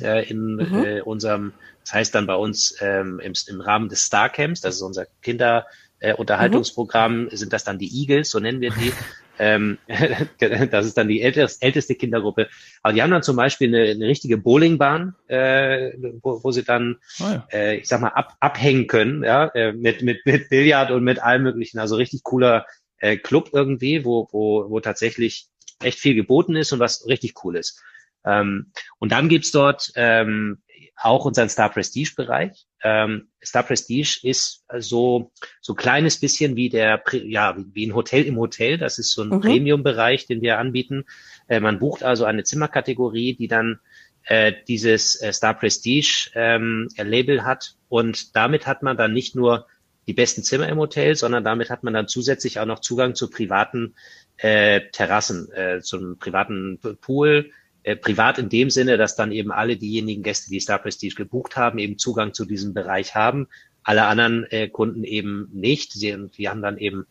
äh, 0.00 0.28
in 0.28 0.56
mhm. 0.56 0.84
äh, 0.84 1.00
unserem, 1.00 1.52
das 1.82 1.94
heißt 1.94 2.14
dann 2.14 2.26
bei 2.26 2.36
uns 2.36 2.76
ähm, 2.80 3.20
im, 3.20 3.32
im 3.48 3.60
Rahmen 3.60 3.88
des 3.88 4.04
Star 4.04 4.28
Camps, 4.28 4.60
das 4.60 4.76
ist 4.76 4.82
unser 4.82 5.06
Kinder, 5.22 5.66
äh, 5.98 6.14
Unterhaltungsprogramm, 6.14 7.24
mhm. 7.24 7.36
sind 7.36 7.52
das 7.52 7.64
dann 7.64 7.78
die 7.78 8.00
Eagles, 8.00 8.30
so 8.30 8.38
nennen 8.38 8.60
wir 8.60 8.70
die. 8.70 8.92
Ähm, 9.38 9.78
das 10.70 10.86
ist 10.86 10.96
dann 10.96 11.08
die 11.08 11.22
älteste, 11.22 11.94
Kindergruppe. 11.94 12.48
Aber 12.82 12.92
die 12.92 13.02
haben 13.02 13.10
dann 13.10 13.22
zum 13.22 13.36
Beispiel 13.36 13.68
eine, 13.68 13.90
eine 13.90 14.06
richtige 14.06 14.36
Bowlingbahn, 14.36 15.14
äh, 15.28 15.92
wo, 16.22 16.42
wo 16.42 16.50
sie 16.50 16.64
dann, 16.64 16.98
oh 17.20 17.24
ja. 17.24 17.46
äh, 17.52 17.76
ich 17.76 17.88
sag 17.88 18.00
mal, 18.00 18.08
ab, 18.08 18.36
abhängen 18.40 18.86
können, 18.86 19.24
ja, 19.24 19.46
äh, 19.48 19.72
mit, 19.72 20.02
mit, 20.02 20.24
mit 20.24 20.48
Billard 20.48 20.90
und 20.90 21.04
mit 21.04 21.22
allem 21.22 21.42
möglichen. 21.42 21.78
Also 21.78 21.96
richtig 21.96 22.22
cooler 22.22 22.66
äh, 22.98 23.16
Club 23.16 23.50
irgendwie, 23.52 24.04
wo, 24.04 24.28
wo, 24.32 24.70
wo 24.70 24.80
tatsächlich 24.80 25.48
echt 25.82 25.98
viel 25.98 26.14
geboten 26.14 26.56
ist 26.56 26.72
und 26.72 26.80
was 26.80 27.06
richtig 27.06 27.44
cool 27.44 27.56
ist. 27.56 27.82
Ähm, 28.24 28.72
und 28.98 29.12
dann 29.12 29.28
gibt's 29.28 29.50
dort 29.50 29.92
ähm, 29.96 30.58
auch 30.96 31.24
unseren 31.24 31.48
Star 31.48 31.70
Prestige 31.70 32.12
Bereich. 32.16 32.66
Ähm, 32.82 33.28
Star 33.44 33.62
Prestige 33.62 34.20
ist 34.22 34.64
so 34.78 35.32
so 35.60 35.74
kleines 35.74 36.18
bisschen 36.20 36.56
wie 36.56 36.68
der 36.68 37.02
ja 37.24 37.56
wie 37.72 37.86
ein 37.86 37.94
Hotel 37.94 38.24
im 38.24 38.38
Hotel. 38.38 38.78
Das 38.78 38.98
ist 38.98 39.12
so 39.12 39.22
ein 39.22 39.28
mhm. 39.28 39.40
Premium 39.40 39.82
Bereich, 39.82 40.26
den 40.26 40.40
wir 40.40 40.58
anbieten. 40.58 41.04
Äh, 41.48 41.60
man 41.60 41.78
bucht 41.78 42.02
also 42.02 42.24
eine 42.24 42.44
Zimmerkategorie, 42.44 43.34
die 43.34 43.48
dann 43.48 43.80
äh, 44.24 44.52
dieses 44.68 45.20
äh, 45.20 45.32
Star 45.32 45.54
Prestige 45.54 46.30
ähm, 46.34 46.88
Label 46.96 47.44
hat 47.44 47.76
und 47.88 48.34
damit 48.36 48.66
hat 48.66 48.82
man 48.82 48.96
dann 48.96 49.12
nicht 49.12 49.36
nur 49.36 49.66
die 50.06 50.14
besten 50.14 50.42
Zimmer 50.42 50.68
im 50.68 50.78
Hotel, 50.78 51.16
sondern 51.16 51.44
damit 51.44 51.70
hat 51.70 51.82
man 51.82 51.94
dann 51.94 52.08
zusätzlich 52.08 52.60
auch 52.60 52.66
noch 52.66 52.80
Zugang 52.80 53.14
zu 53.14 53.30
privaten 53.30 53.94
äh, 54.36 54.82
Terrassen, 54.92 55.50
äh, 55.52 55.80
zum 55.80 56.18
privaten 56.18 56.78
Pool, 57.00 57.50
äh, 57.84 57.96
privat 57.96 58.38
in 58.38 58.48
dem 58.48 58.70
Sinne, 58.70 58.96
dass 58.96 59.14
dann 59.14 59.30
eben 59.30 59.52
alle 59.52 59.76
diejenigen 59.76 60.22
Gäste, 60.22 60.50
die 60.50 60.60
Star 60.60 60.78
Prestige 60.78 61.14
gebucht 61.14 61.56
haben, 61.56 61.78
eben 61.78 61.98
Zugang 61.98 62.34
zu 62.34 62.44
diesem 62.44 62.74
Bereich 62.74 63.14
haben. 63.14 63.46
Alle 63.82 64.06
anderen 64.06 64.44
äh, 64.50 64.68
Kunden 64.68 65.04
eben 65.04 65.48
nicht. 65.52 65.92
Sie, 65.92 66.16
wir 66.34 66.50
haben 66.50 66.62
dann 66.62 66.78
eben 66.78 67.06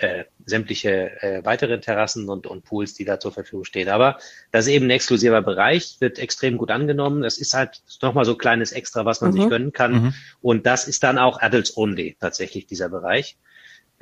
äh, 0.00 0.24
sämtliche 0.44 1.22
äh, 1.22 1.44
weitere 1.44 1.80
Terrassen 1.80 2.28
und, 2.28 2.46
und 2.46 2.64
Pools, 2.64 2.94
die 2.94 3.04
da 3.04 3.18
zur 3.18 3.32
Verfügung 3.32 3.64
stehen. 3.64 3.88
Aber 3.88 4.18
das 4.50 4.66
ist 4.66 4.72
eben 4.72 4.86
ein 4.86 4.90
exklusiver 4.90 5.42
Bereich, 5.42 5.96
wird 6.00 6.18
extrem 6.18 6.58
gut 6.58 6.70
angenommen. 6.70 7.22
Das 7.22 7.38
ist 7.38 7.54
halt 7.54 7.82
nochmal 8.02 8.24
so 8.24 8.34
kleines 8.34 8.72
Extra, 8.72 9.04
was 9.04 9.20
man 9.20 9.30
mhm. 9.30 9.40
sich 9.40 9.48
gönnen 9.48 9.72
kann. 9.72 9.92
Mhm. 9.92 10.14
Und 10.40 10.66
das 10.66 10.86
ist 10.86 11.02
dann 11.02 11.18
auch 11.18 11.40
Adults 11.40 11.76
Only 11.76 12.16
tatsächlich 12.20 12.66
dieser 12.66 12.88
Bereich. 12.88 13.38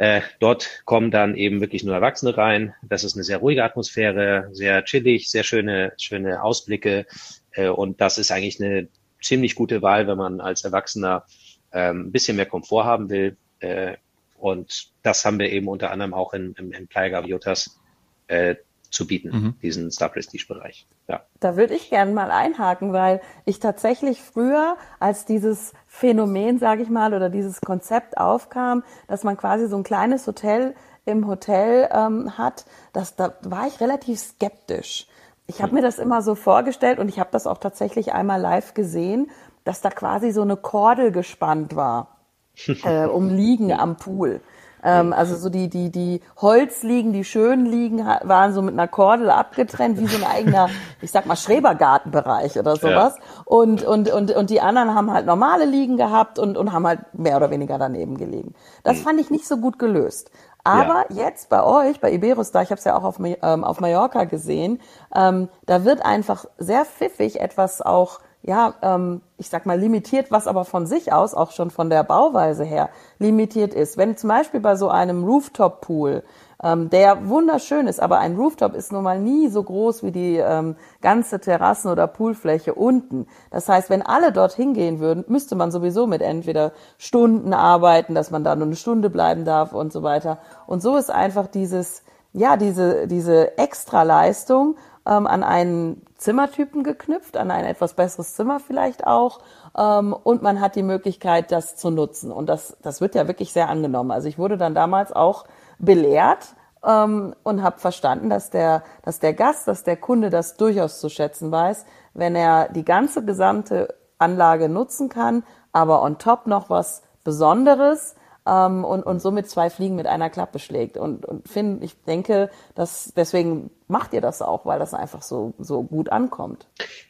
Äh, 0.02 0.22
dort 0.40 0.82
kommen 0.84 1.12
dann 1.12 1.36
eben 1.36 1.60
wirklich 1.60 1.84
nur 1.84 1.94
Erwachsene 1.94 2.36
rein. 2.36 2.74
Das 2.82 3.04
ist 3.04 3.14
eine 3.14 3.22
sehr 3.22 3.38
ruhige 3.38 3.62
Atmosphäre, 3.62 4.48
sehr 4.50 4.84
chillig, 4.84 5.30
sehr 5.30 5.44
schöne, 5.44 5.92
schöne 5.96 6.42
Ausblicke. 6.42 7.06
Äh, 7.52 7.68
und 7.68 8.00
das 8.00 8.18
ist 8.18 8.32
eigentlich 8.32 8.60
eine 8.60 8.88
ziemlich 9.22 9.54
gute 9.54 9.80
Wahl, 9.80 10.08
wenn 10.08 10.18
man 10.18 10.40
als 10.40 10.64
Erwachsener 10.64 11.24
ähm, 11.70 12.06
ein 12.06 12.10
bisschen 12.10 12.34
mehr 12.34 12.46
Komfort 12.46 12.84
haben 12.84 13.10
will. 13.10 13.36
Äh, 13.60 13.96
und 14.34 14.90
das 15.04 15.24
haben 15.24 15.38
wir 15.38 15.52
eben 15.52 15.68
unter 15.68 15.92
anderem 15.92 16.14
auch 16.14 16.34
in, 16.34 16.52
in, 16.58 16.72
in 16.72 16.88
Playa 16.88 17.10
Gaviotas 17.10 17.78
äh, 18.26 18.56
zu 18.92 19.06
bieten, 19.06 19.30
mhm. 19.30 19.54
diesen 19.62 19.90
Star 19.90 20.10
Prestige 20.10 20.46
Bereich. 20.46 20.86
Ja. 21.08 21.22
Da 21.40 21.56
würde 21.56 21.74
ich 21.74 21.90
gerne 21.90 22.12
mal 22.12 22.30
einhaken, 22.30 22.92
weil 22.92 23.20
ich 23.44 23.58
tatsächlich 23.58 24.22
früher, 24.22 24.76
als 25.00 25.24
dieses 25.24 25.72
Phänomen, 25.88 26.58
sage 26.58 26.82
ich 26.82 26.90
mal, 26.90 27.14
oder 27.14 27.30
dieses 27.30 27.60
Konzept 27.60 28.18
aufkam, 28.18 28.84
dass 29.08 29.24
man 29.24 29.36
quasi 29.36 29.66
so 29.66 29.76
ein 29.76 29.82
kleines 29.82 30.26
Hotel 30.26 30.74
im 31.04 31.26
Hotel 31.26 31.88
ähm, 31.92 32.38
hat, 32.38 32.64
das, 32.92 33.16
da 33.16 33.34
war 33.42 33.66
ich 33.66 33.80
relativ 33.80 34.20
skeptisch. 34.20 35.08
Ich 35.46 35.60
habe 35.60 35.72
mhm. 35.72 35.76
mir 35.76 35.82
das 35.82 35.98
immer 35.98 36.22
so 36.22 36.34
vorgestellt 36.34 36.98
und 36.98 37.08
ich 37.08 37.18
habe 37.18 37.30
das 37.32 37.46
auch 37.46 37.58
tatsächlich 37.58 38.12
einmal 38.12 38.40
live 38.40 38.74
gesehen, 38.74 39.30
dass 39.64 39.80
da 39.80 39.90
quasi 39.90 40.32
so 40.32 40.42
eine 40.42 40.56
Kordel 40.56 41.12
gespannt 41.12 41.74
war 41.74 42.18
äh, 42.84 43.06
um 43.06 43.30
Liegen 43.30 43.72
am 43.72 43.96
Pool. 43.96 44.42
Ähm, 44.82 45.12
also 45.12 45.36
so 45.36 45.48
die, 45.48 45.68
die, 45.68 45.90
die 45.90 46.20
Holzliegen, 46.40 47.12
die 47.12 47.24
schönen 47.24 47.66
Liegen 47.66 48.04
waren 48.04 48.52
so 48.52 48.62
mit 48.62 48.74
einer 48.74 48.88
Kordel 48.88 49.30
abgetrennt, 49.30 49.98
wie 49.98 50.06
so 50.06 50.16
ein 50.16 50.30
eigener, 50.30 50.68
ich 51.00 51.10
sag 51.10 51.26
mal, 51.26 51.36
Schrebergartenbereich 51.36 52.58
oder 52.58 52.76
sowas. 52.76 53.16
Ja. 53.16 53.42
Und, 53.44 53.82
und, 53.84 54.10
und, 54.10 54.30
und 54.32 54.50
die 54.50 54.60
anderen 54.60 54.94
haben 54.94 55.12
halt 55.12 55.26
normale 55.26 55.64
Liegen 55.64 55.96
gehabt 55.96 56.38
und, 56.38 56.56
und 56.56 56.72
haben 56.72 56.86
halt 56.86 57.00
mehr 57.12 57.36
oder 57.36 57.50
weniger 57.50 57.78
daneben 57.78 58.18
gelegen. 58.18 58.54
Das 58.82 58.98
mhm. 58.98 59.02
fand 59.02 59.20
ich 59.20 59.30
nicht 59.30 59.46
so 59.46 59.56
gut 59.58 59.78
gelöst. 59.78 60.30
Aber 60.64 61.06
ja. 61.10 61.26
jetzt 61.26 61.48
bei 61.48 61.62
euch, 61.64 62.00
bei 62.00 62.12
Iberostar, 62.12 62.62
ich 62.62 62.70
habe 62.70 62.78
es 62.78 62.84
ja 62.84 62.96
auch 62.96 63.04
auf, 63.04 63.16
ähm, 63.20 63.64
auf 63.64 63.80
Mallorca 63.80 64.24
gesehen, 64.24 64.80
ähm, 65.14 65.48
da 65.66 65.84
wird 65.84 66.04
einfach 66.04 66.44
sehr 66.56 66.84
pfiffig 66.84 67.40
etwas 67.40 67.82
auch 67.82 68.20
ja, 68.42 68.74
ähm, 68.82 69.20
ich 69.38 69.48
sag 69.48 69.66
mal, 69.66 69.78
limitiert, 69.78 70.30
was 70.30 70.46
aber 70.46 70.64
von 70.64 70.86
sich 70.86 71.12
aus, 71.12 71.34
auch 71.34 71.52
schon 71.52 71.70
von 71.70 71.90
der 71.90 72.02
Bauweise 72.02 72.64
her, 72.64 72.90
limitiert 73.18 73.72
ist. 73.72 73.96
Wenn 73.96 74.16
zum 74.16 74.28
Beispiel 74.28 74.60
bei 74.60 74.74
so 74.74 74.88
einem 74.88 75.24
Rooftop-Pool, 75.24 76.24
ähm, 76.62 76.90
der 76.90 77.28
wunderschön 77.28 77.86
ist, 77.86 78.00
aber 78.00 78.18
ein 78.18 78.36
Rooftop 78.36 78.74
ist 78.74 78.92
nun 78.92 79.04
mal 79.04 79.20
nie 79.20 79.48
so 79.48 79.62
groß 79.62 80.02
wie 80.02 80.12
die 80.12 80.36
ähm, 80.36 80.76
ganze 81.00 81.40
Terrassen- 81.40 81.90
oder 81.90 82.06
Poolfläche 82.06 82.74
unten. 82.74 83.26
Das 83.50 83.68
heißt, 83.68 83.90
wenn 83.90 84.02
alle 84.02 84.32
dort 84.32 84.52
hingehen 84.52 85.00
würden, 85.00 85.24
müsste 85.28 85.54
man 85.54 85.70
sowieso 85.70 86.06
mit 86.06 86.22
entweder 86.22 86.72
Stunden 86.98 87.52
arbeiten, 87.52 88.14
dass 88.14 88.30
man 88.30 88.44
da 88.44 88.54
nur 88.56 88.66
eine 88.66 88.76
Stunde 88.76 89.10
bleiben 89.10 89.44
darf 89.44 89.72
und 89.72 89.92
so 89.92 90.02
weiter. 90.02 90.38
Und 90.66 90.82
so 90.82 90.96
ist 90.96 91.10
einfach 91.10 91.48
dieses, 91.48 92.04
ja, 92.32 92.56
diese, 92.56 93.06
diese 93.08 93.58
Extraleistung 93.58 94.76
ähm, 95.06 95.26
an 95.26 95.42
einen 95.42 96.02
Zimmertypen 96.16 96.84
geknüpft, 96.84 97.36
an 97.36 97.50
ein 97.50 97.64
etwas 97.64 97.94
besseres 97.94 98.34
Zimmer 98.34 98.60
vielleicht 98.60 99.06
auch. 99.06 99.40
Ähm, 99.76 100.12
und 100.12 100.42
man 100.42 100.60
hat 100.60 100.76
die 100.76 100.82
Möglichkeit, 100.82 101.52
das 101.52 101.76
zu 101.76 101.90
nutzen. 101.90 102.30
Und 102.30 102.48
das, 102.48 102.76
das 102.82 103.00
wird 103.00 103.14
ja 103.14 103.26
wirklich 103.26 103.52
sehr 103.52 103.68
angenommen. 103.68 104.10
Also 104.10 104.28
ich 104.28 104.38
wurde 104.38 104.56
dann 104.56 104.74
damals 104.74 105.12
auch 105.12 105.44
belehrt 105.78 106.54
ähm, 106.84 107.34
und 107.42 107.62
habe 107.62 107.78
verstanden, 107.78 108.30
dass 108.30 108.50
der, 108.50 108.82
dass 109.02 109.18
der 109.18 109.34
Gast, 109.34 109.68
dass 109.68 109.82
der 109.82 109.96
Kunde 109.96 110.30
das 110.30 110.56
durchaus 110.56 111.00
zu 111.00 111.08
schätzen 111.08 111.50
weiß, 111.50 111.84
wenn 112.14 112.36
er 112.36 112.68
die 112.68 112.84
ganze 112.84 113.24
gesamte 113.24 113.94
Anlage 114.18 114.68
nutzen 114.68 115.08
kann, 115.08 115.44
aber 115.72 116.02
on 116.02 116.18
top 116.18 116.46
noch 116.46 116.70
was 116.70 117.02
Besonderes 117.24 118.14
ähm, 118.46 118.84
und, 118.84 119.02
und 119.04 119.20
somit 119.20 119.48
zwei 119.48 119.70
Fliegen 119.70 119.96
mit 119.96 120.06
einer 120.06 120.30
Klappe 120.30 120.58
schlägt. 120.58 120.96
Und, 120.96 121.24
und 121.24 121.48
Finn, 121.48 121.80
ich 121.82 121.94
denke, 122.02 122.50
dass 122.74 123.12
deswegen 123.16 123.70
macht 123.86 124.12
ihr 124.12 124.20
das 124.20 124.42
auch, 124.42 124.66
weil 124.66 124.78
das 124.78 124.94
einfach 124.94 125.22
so, 125.22 125.54
so 125.58 125.82
gut 125.82 126.10
ankommt. 126.10 126.66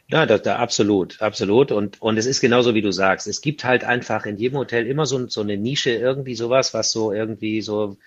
Ja, 0.07 0.25
das, 0.25 0.43
da, 0.43 0.57
absolut, 0.57 1.21
absolut. 1.21 1.71
Und, 1.71 2.01
und 2.01 2.17
es 2.17 2.25
ist 2.25 2.41
genauso, 2.41 2.75
wie 2.75 2.81
du 2.81 2.91
sagst. 2.91 3.27
Es 3.27 3.41
gibt 3.41 3.63
halt 3.63 3.83
einfach 3.83 4.25
in 4.25 4.37
jedem 4.37 4.59
Hotel 4.59 4.85
immer 4.85 5.05
so, 5.05 5.27
so 5.27 5.41
eine 5.41 5.57
Nische, 5.57 5.91
irgendwie 5.91 6.35
sowas, 6.35 6.73
was 6.73 6.91
so 6.91 7.11
irgendwie 7.11 7.61
so, 7.61 7.97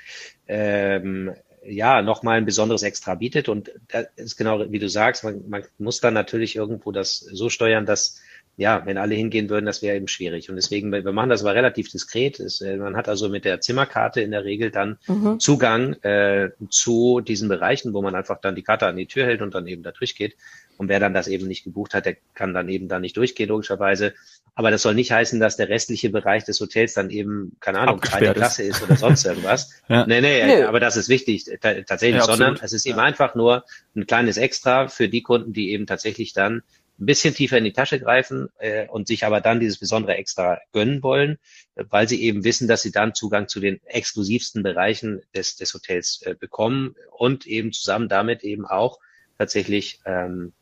ähm, 0.46 1.34
ja, 1.68 2.02
nochmal 2.02 2.38
ein 2.38 2.44
besonderes 2.44 2.82
Extra 2.82 3.16
bietet. 3.16 3.48
Und 3.48 3.72
das 3.88 4.06
ist 4.16 4.36
genau, 4.36 4.70
wie 4.70 4.78
du 4.78 4.88
sagst, 4.88 5.24
man, 5.24 5.48
man 5.48 5.64
muss 5.78 6.00
dann 6.00 6.14
natürlich 6.14 6.54
irgendwo 6.54 6.92
das 6.92 7.18
so 7.18 7.48
steuern, 7.48 7.86
dass 7.86 8.20
ja, 8.58 8.86
wenn 8.86 8.96
alle 8.96 9.14
hingehen 9.14 9.50
würden, 9.50 9.66
das 9.66 9.82
wäre 9.82 9.96
eben 9.96 10.08
schwierig. 10.08 10.48
Und 10.48 10.56
deswegen, 10.56 10.90
wir 10.90 11.12
machen 11.12 11.28
das 11.28 11.42
aber 11.42 11.54
relativ 11.54 11.90
diskret. 11.90 12.40
Es, 12.40 12.62
äh, 12.62 12.78
man 12.78 12.96
hat 12.96 13.06
also 13.06 13.28
mit 13.28 13.44
der 13.44 13.60
Zimmerkarte 13.60 14.22
in 14.22 14.30
der 14.30 14.44
Regel 14.44 14.70
dann 14.70 14.98
mhm. 15.06 15.38
Zugang 15.38 15.92
äh, 16.02 16.50
zu 16.70 17.20
diesen 17.20 17.48
Bereichen, 17.48 17.92
wo 17.92 18.00
man 18.00 18.14
einfach 18.14 18.40
dann 18.40 18.54
die 18.54 18.62
Karte 18.62 18.86
an 18.86 18.96
die 18.96 19.06
Tür 19.06 19.26
hält 19.26 19.42
und 19.42 19.54
dann 19.54 19.66
eben 19.66 19.82
da 19.82 19.92
durchgeht. 19.92 20.36
Und 20.78 20.88
wer 20.88 21.00
dann 21.00 21.12
das 21.12 21.28
eben 21.28 21.46
nicht 21.46 21.64
gebucht 21.64 21.92
hat, 21.92 22.06
der 22.06 22.16
kann 22.34 22.54
dann 22.54 22.68
eben 22.70 22.88
da 22.88 22.98
nicht 22.98 23.16
durchgehen, 23.18 23.48
logischerweise. 23.48 24.14
Aber 24.54 24.70
das 24.70 24.80
soll 24.82 24.94
nicht 24.94 25.12
heißen, 25.12 25.38
dass 25.38 25.56
der 25.56 25.68
restliche 25.68 26.08
Bereich 26.08 26.44
des 26.44 26.58
Hotels 26.60 26.94
dann 26.94 27.10
eben, 27.10 27.56
keine 27.60 27.78
Ahnung, 27.80 28.00
keine 28.00 28.32
Klasse 28.32 28.62
ist 28.62 28.82
oder 28.82 28.96
sonst 28.96 29.26
irgendwas. 29.26 29.70
ja. 29.88 30.06
Nee, 30.06 30.22
nee, 30.22 30.46
nee, 30.46 30.62
aber 30.62 30.80
das 30.80 30.96
ist 30.96 31.10
wichtig, 31.10 31.44
tatsächlich, 31.60 32.20
ja, 32.20 32.24
sondern 32.24 32.58
es 32.62 32.72
ist 32.72 32.86
eben 32.86 32.98
einfach 32.98 33.34
nur 33.34 33.64
ein 33.94 34.06
kleines 34.06 34.38
Extra 34.38 34.88
für 34.88 35.10
die 35.10 35.22
Kunden, 35.22 35.52
die 35.52 35.72
eben 35.72 35.86
tatsächlich 35.86 36.32
dann 36.32 36.62
ein 36.98 37.06
bisschen 37.06 37.34
tiefer 37.34 37.58
in 37.58 37.64
die 37.64 37.72
Tasche 37.72 38.00
greifen 38.00 38.48
äh, 38.58 38.86
und 38.88 39.06
sich 39.06 39.24
aber 39.24 39.40
dann 39.40 39.60
dieses 39.60 39.78
besondere 39.78 40.16
Extra 40.16 40.60
gönnen 40.72 41.02
wollen, 41.02 41.38
weil 41.74 42.08
sie 42.08 42.22
eben 42.22 42.44
wissen, 42.44 42.68
dass 42.68 42.82
sie 42.82 42.92
dann 42.92 43.14
Zugang 43.14 43.48
zu 43.48 43.60
den 43.60 43.80
exklusivsten 43.84 44.62
Bereichen 44.62 45.22
des, 45.34 45.56
des 45.56 45.74
Hotels 45.74 46.22
äh, 46.22 46.34
bekommen 46.34 46.94
und 47.10 47.46
eben 47.46 47.72
zusammen 47.72 48.08
damit 48.08 48.44
eben 48.44 48.64
auch 48.64 48.98
tatsächlich 49.38 50.00
ähm, 50.06 50.52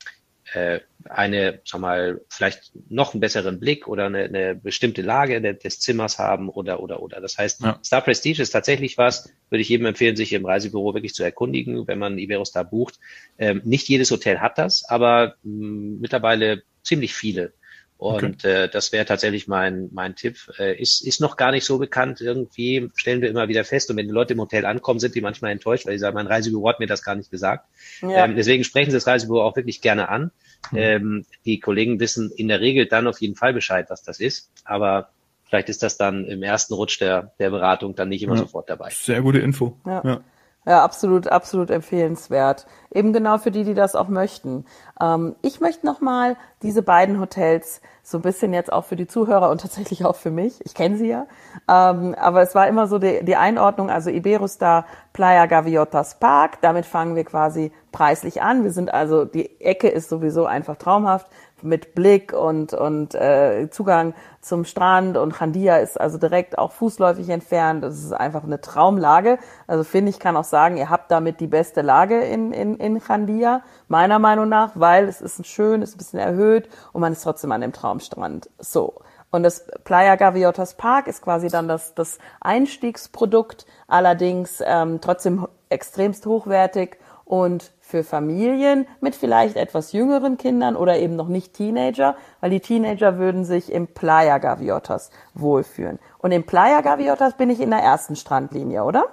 äh, 0.53 0.81
eine, 1.09 1.61
sag 1.65 1.81
mal, 1.81 2.21
vielleicht 2.29 2.73
noch 2.89 3.13
einen 3.13 3.21
besseren 3.21 3.61
Blick 3.61 3.87
oder 3.87 4.07
eine, 4.07 4.25
eine 4.25 4.55
bestimmte 4.55 5.03
Lage 5.03 5.41
de, 5.41 5.55
des 5.55 5.81
Zimmers 5.81 6.19
haben 6.19 6.49
oder 6.49 6.81
oder 6.81 7.03
oder. 7.03 7.21
Das 7.21 7.39
heißt, 7.39 7.63
ja. 7.63 7.79
Star 7.85 8.01
Prestige 8.01 8.43
ist 8.43 8.51
tatsächlich 8.51 8.99
was, 8.99 9.31
würde 9.51 9.63
ich 9.63 9.69
jedem 9.69 9.87
empfehlen, 9.87 10.17
sich 10.17 10.33
im 10.33 10.47
Reisebüro 10.47 10.95
wirklich 10.95 11.15
zu 11.15 11.23
erkundigen, 11.23 11.87
wenn 11.87 11.99
man 11.99 12.19
Iberostar 12.19 12.65
bucht. 12.65 12.99
Ähm, 13.39 13.61
nicht 13.65 13.89
jedes 13.89 14.11
Hotel 14.11 14.41
hat 14.41 14.59
das, 14.59 14.85
aber 14.89 15.35
mh, 15.43 15.67
mm, 15.67 16.01
mittlerweile 16.01 16.63
ziemlich 16.83 17.15
viele. 17.15 17.53
Und 17.97 18.45
okay. 18.45 18.65
äh, 18.65 18.69
das 18.69 18.93
wäre 18.93 19.07
tatsächlich 19.07 19.47
mein, 19.47 19.89
mein 19.93 20.17
Tipp. 20.17 20.37
Äh, 20.59 20.81
ist, 20.81 21.07
ist 21.07 21.21
noch 21.21 21.37
gar 21.37 21.53
nicht 21.53 21.65
so 21.65 21.79
bekannt. 21.79 22.21
Irgendwie 22.21 22.91
stellen 22.97 23.23
wir 23.23 23.31
immer 23.31 23.49
wieder 23.49 23.65
fest. 23.65 23.89
Und 23.91 23.97
wenn 23.97 24.07
die 24.07 24.13
Leute 24.13 24.35
im 24.35 24.41
Hotel 24.41 24.67
ankommen, 24.67 25.01
sind 25.01 25.15
die 25.15 25.21
manchmal 25.21 25.53
enttäuscht, 25.53 25.87
weil 25.87 25.95
sie 25.95 26.01
sagen, 26.01 26.15
mein 26.15 26.27
Reisebüro 26.27 26.69
hat 26.69 26.81
mir 26.81 26.87
das 26.87 27.03
gar 27.03 27.15
nicht 27.15 27.31
gesagt. 27.31 27.67
Ja. 28.03 28.25
Ähm, 28.25 28.37
deswegen 28.37 28.65
sprechen 28.65 28.91
sie 28.91 28.97
das 28.97 29.07
Reisebüro 29.07 29.43
auch 29.43 29.57
wirklich 29.57 29.81
gerne 29.81 30.09
an. 30.09 30.33
Mhm. 30.71 30.79
Ähm, 30.79 31.27
die 31.45 31.61
Kollegen 31.61 32.01
wissen 32.01 32.31
in 32.31 32.49
der 32.49 32.61
Regel 32.61 32.87
dann 32.87 33.07
auf 33.07 33.21
jeden 33.21 33.37
Fall 33.37 33.53
Bescheid, 33.53 33.87
was 33.89 34.03
das 34.03 34.21
ist. 34.21 34.51
Aber 34.65 35.11
vielleicht 35.45 35.69
ist 35.69 35.83
das 35.83 35.97
dann 35.97 36.25
im 36.25 36.43
ersten 36.43 36.75
Rutsch 36.75 37.01
der, 37.01 37.33
der 37.39 37.51
Beratung 37.51 37.95
dann 37.95 38.09
nicht 38.09 38.23
immer 38.23 38.35
ja. 38.35 38.41
sofort 38.41 38.69
dabei. 38.71 38.91
Sehr 38.91 39.23
gute 39.23 39.39
Info. 39.39 39.77
Ja. 39.87 40.03
ja. 40.05 40.21
Ja, 40.67 40.83
absolut, 40.83 41.29
absolut 41.29 41.71
empfehlenswert. 41.71 42.67
Eben 42.91 43.13
genau 43.13 43.37
für 43.37 43.51
die, 43.51 43.65
die 43.65 43.75
das 43.75 43.95
auch 43.95 44.09
möchten. 44.09 44.65
Ähm, 44.99 45.37
ich 45.43 45.61
möchte 45.61 45.85
nochmal 45.85 46.37
diese 46.63 46.83
beiden 46.83 47.21
Hotels 47.21 47.83
so 48.03 48.19
ein 48.19 48.23
bisschen 48.23 48.55
jetzt 48.55 48.73
auch 48.73 48.85
für 48.85 48.97
die 48.97 49.07
Zuhörer 49.07 49.51
und 49.51 49.61
tatsächlich 49.61 50.07
auch 50.07 50.17
für 50.17 50.31
mich. 50.31 50.65
Ich 50.65 50.75
kenne 50.75 50.97
sie 50.97 51.09
ja. 51.09 51.27
Ähm, 51.69 52.15
aber 52.15 52.41
es 52.41 52.55
war 52.55 52.67
immer 52.67 52.87
so 52.87 52.99
die, 52.99 53.23
die 53.25 53.37
Einordnung, 53.37 53.91
also 53.91 54.09
Iberostar 54.09 54.87
Playa 55.13 55.45
Gaviotas 55.45 56.19
Park. 56.19 56.63
Damit 56.63 56.87
fangen 56.87 57.15
wir 57.15 57.25
quasi 57.25 57.71
preislich 57.93 58.41
an. 58.41 58.65
Wir 58.65 58.73
sind 58.73 58.93
also, 58.93 59.27
die 59.27 59.61
Ecke 59.61 59.89
ist 59.89 60.09
sowieso 60.09 60.47
einfach 60.47 60.77
traumhaft 60.77 61.27
mit 61.63 61.95
Blick 61.95 62.33
und, 62.33 62.75
und 62.75 63.15
äh, 63.15 63.69
Zugang 63.71 64.15
zum 64.41 64.65
Strand 64.65 65.17
und 65.17 65.35
Chandia 65.35 65.79
ist 65.79 65.99
also 65.99 66.19
direkt 66.19 66.59
auch 66.59 66.73
fußläufig 66.73 67.29
entfernt. 67.31 67.83
Das 67.83 67.95
ist 67.99 68.13
einfach 68.13 68.45
eine 68.45 68.61
Traumlage. 68.61 69.39
Also 69.67 69.85
finde 69.85 70.11
ich, 70.11 70.19
kann 70.19 70.37
auch 70.37 70.45
sagen, 70.45 70.77
ihr 70.77 70.91
habt 70.91 71.11
damit 71.11 71.41
die 71.41 71.47
beste 71.47 71.83
Lage 71.83 72.21
in, 72.21 72.53
in, 72.53 72.77
in 72.77 73.01
Chandia, 73.01 73.63
meiner 73.89 74.19
Meinung 74.19 74.49
nach, 74.49 74.73
weil 74.75 75.09
es 75.09 75.21
ist 75.21 75.47
schön, 75.47 75.83
ist 75.83 75.95
ein 75.95 75.99
bisschen 75.99 76.21
erhöht 76.21 76.69
und 76.93 77.01
man 77.01 77.13
ist 77.13 77.23
trotzdem 77.23 77.53
an 77.53 77.61
dem 77.63 77.73
Traumstrand. 77.73 78.51
So. 78.59 78.95
Und 79.31 79.43
das 79.43 79.67
Playa 79.83 80.15
Gaviotas 80.15 80.75
Park 80.75 81.09
ist 81.09 81.21
quasi 81.21 81.49
dann 81.49 81.67
das, 81.67 81.95
das 81.95 82.19
Einstiegsprodukt, 82.41 83.67
allerdings 83.89 84.63
ähm, 84.65 85.01
trotzdem 85.01 85.49
extremst 85.71 86.25
hochwertig 86.27 86.99
und 87.25 87.73
für 87.87 88.03
Familien 88.03 88.87
mit 89.03 89.15
vielleicht 89.15 89.57
etwas 89.57 89.93
jüngeren 89.93 90.39
Kindern 90.39 90.75
oder 90.75 90.99
eben 90.99 91.17
noch 91.17 91.29
nicht 91.29 91.53
Teenager, 91.53 92.17
weil 92.41 92.49
die 92.49 92.61
Teenager 92.61 93.19
würden 93.19 93.45
sich 93.45 93.71
im 93.71 93.89
Playa 93.89 94.39
Gaviotas 94.39 95.11
wohlfühlen. 95.35 95.99
Und 96.19 96.33
im 96.33 96.45
Playa 96.45 96.81
Gaviotas 96.81 97.37
bin 97.37 97.51
ich 97.51 97.61
in 97.61 97.71
der 97.71 97.81
ersten 97.81 98.17
Strandlinie, 98.17 98.85
oder? 98.85 99.09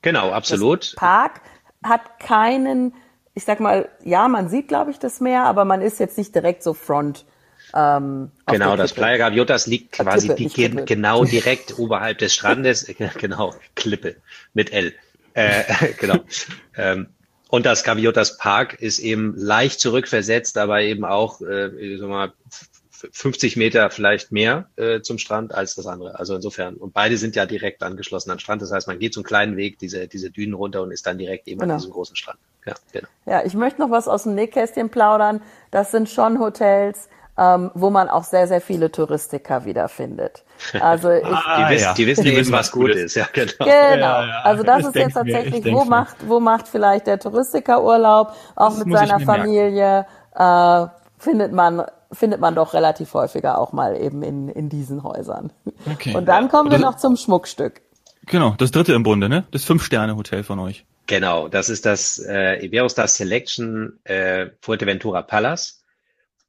Genau, 0.00 0.30
absolut. 0.30 0.84
Das 0.84 0.94
Park 0.94 1.42
hat 1.84 2.18
keinen, 2.18 2.94
ich 3.34 3.44
sag 3.44 3.60
mal, 3.60 3.90
ja, 4.02 4.26
man 4.26 4.48
sieht, 4.48 4.68
glaube 4.68 4.90
ich, 4.90 4.98
das 4.98 5.20
Meer, 5.20 5.44
aber 5.44 5.66
man 5.66 5.82
ist 5.82 6.00
jetzt 6.00 6.16
nicht 6.16 6.34
direkt 6.34 6.62
so 6.62 6.72
front 6.72 7.26
ähm, 7.74 8.30
genau, 8.46 8.76
das 8.76 8.94
Playa 8.94 9.18
Gaviotas 9.18 9.66
liegt 9.66 9.92
quasi 9.92 10.28
Klippe, 10.28 10.76
die, 10.76 10.84
genau 10.86 11.24
direkt 11.24 11.78
oberhalb 11.78 12.16
des 12.16 12.34
Strandes, 12.34 12.86
genau, 13.18 13.54
Klippe 13.74 14.16
mit 14.54 14.72
L. 14.72 14.94
Äh, 15.34 15.64
genau. 16.00 16.20
ähm, 16.74 17.08
und 17.48 17.66
das 17.66 17.82
Gaviotas 17.82 18.36
Park 18.36 18.80
ist 18.80 18.98
eben 18.98 19.34
leicht 19.36 19.80
zurückversetzt, 19.80 20.58
aber 20.58 20.82
eben 20.82 21.04
auch, 21.04 21.40
äh, 21.40 21.96
sag 21.98 22.08
mal, 22.08 22.32
50 23.12 23.56
Meter 23.56 23.90
vielleicht 23.90 24.32
mehr 24.32 24.68
äh, 24.76 25.00
zum 25.00 25.18
Strand 25.18 25.54
als 25.54 25.74
das 25.74 25.86
andere. 25.86 26.18
Also 26.18 26.34
insofern, 26.34 26.74
und 26.76 26.92
beide 26.92 27.16
sind 27.16 27.36
ja 27.36 27.46
direkt 27.46 27.82
angeschlossen 27.82 28.30
an 28.30 28.40
Strand. 28.40 28.60
Das 28.62 28.72
heißt, 28.72 28.88
man 28.88 28.98
geht 28.98 29.14
so 29.14 29.20
einen 29.20 29.24
kleinen 29.24 29.56
Weg, 29.56 29.78
diese, 29.78 30.08
diese 30.08 30.30
Dünen 30.30 30.54
runter 30.54 30.82
und 30.82 30.90
ist 30.90 31.06
dann 31.06 31.18
direkt 31.18 31.46
eben 31.48 31.60
genau. 31.60 31.74
an 31.74 31.80
diesem 31.80 31.92
großen 31.92 32.16
Strand. 32.16 32.38
Ja, 32.66 32.74
genau. 32.92 33.08
ja, 33.26 33.44
ich 33.44 33.54
möchte 33.54 33.80
noch 33.80 33.90
was 33.90 34.08
aus 34.08 34.24
dem 34.24 34.34
Nähkästchen 34.34 34.90
plaudern. 34.90 35.40
Das 35.70 35.90
sind 35.90 36.08
schon 36.08 36.40
Hotels, 36.40 37.08
ähm, 37.38 37.70
wo 37.74 37.90
man 37.90 38.08
auch 38.08 38.24
sehr, 38.24 38.48
sehr 38.48 38.60
viele 38.60 38.90
Touristiker 38.90 39.64
wiederfindet. 39.64 40.44
Also 40.80 41.12
ich, 41.12 41.24
ah, 41.24 41.68
die, 41.68 41.74
wissen, 41.76 41.94
die 41.94 42.06
wissen 42.08 42.24
die 42.24 42.34
eben, 42.34 42.50
was 42.50 42.72
gut 42.72 42.90
ist. 42.90 43.14
Ja, 43.14 43.28
genau. 43.32 43.52
Genau. 43.58 43.68
Ja, 43.68 44.26
ja, 44.26 44.40
also 44.42 44.64
das, 44.64 44.78
das 44.78 44.88
ist 44.88 44.96
jetzt 44.96 45.14
tatsächlich, 45.14 45.64
mir, 45.64 45.72
wo 45.72 45.84
macht, 45.84 46.16
wo 46.26 46.40
macht 46.40 46.66
vielleicht 46.66 47.06
der 47.06 47.20
Touristiker 47.20 47.84
Urlaub, 47.84 48.32
auch 48.56 48.70
das 48.70 48.84
mit 48.84 48.96
seiner 48.96 49.20
Familie, 49.20 50.06
äh, 50.34 50.86
findet 51.18 51.52
man 51.52 51.84
findet 52.10 52.40
man 52.40 52.54
doch 52.54 52.72
relativ 52.74 53.12
häufiger 53.14 53.58
auch 53.58 53.72
mal 53.72 53.96
eben 53.96 54.22
in, 54.22 54.48
in 54.48 54.68
diesen 54.68 55.02
Häusern. 55.02 55.52
Okay. 55.92 56.16
Und 56.16 56.26
dann 56.26 56.48
kommen 56.48 56.70
wir 56.70 56.78
noch 56.78 56.96
zum 56.96 57.16
Schmuckstück. 57.16 57.82
Genau, 58.26 58.54
das 58.58 58.70
dritte 58.70 58.94
im 58.94 59.02
Bunde, 59.02 59.28
ne? 59.28 59.44
Das 59.50 59.64
Fünf-Sterne-Hotel 59.64 60.42
von 60.42 60.58
euch. 60.58 60.84
Genau, 61.06 61.48
das 61.48 61.70
ist 61.70 61.86
das 61.86 62.18
äh, 62.18 62.64
Iberostar 62.64 63.08
Selection 63.08 63.98
äh, 64.04 64.46
Fuerteventura 64.60 65.22
Palace. 65.22 65.77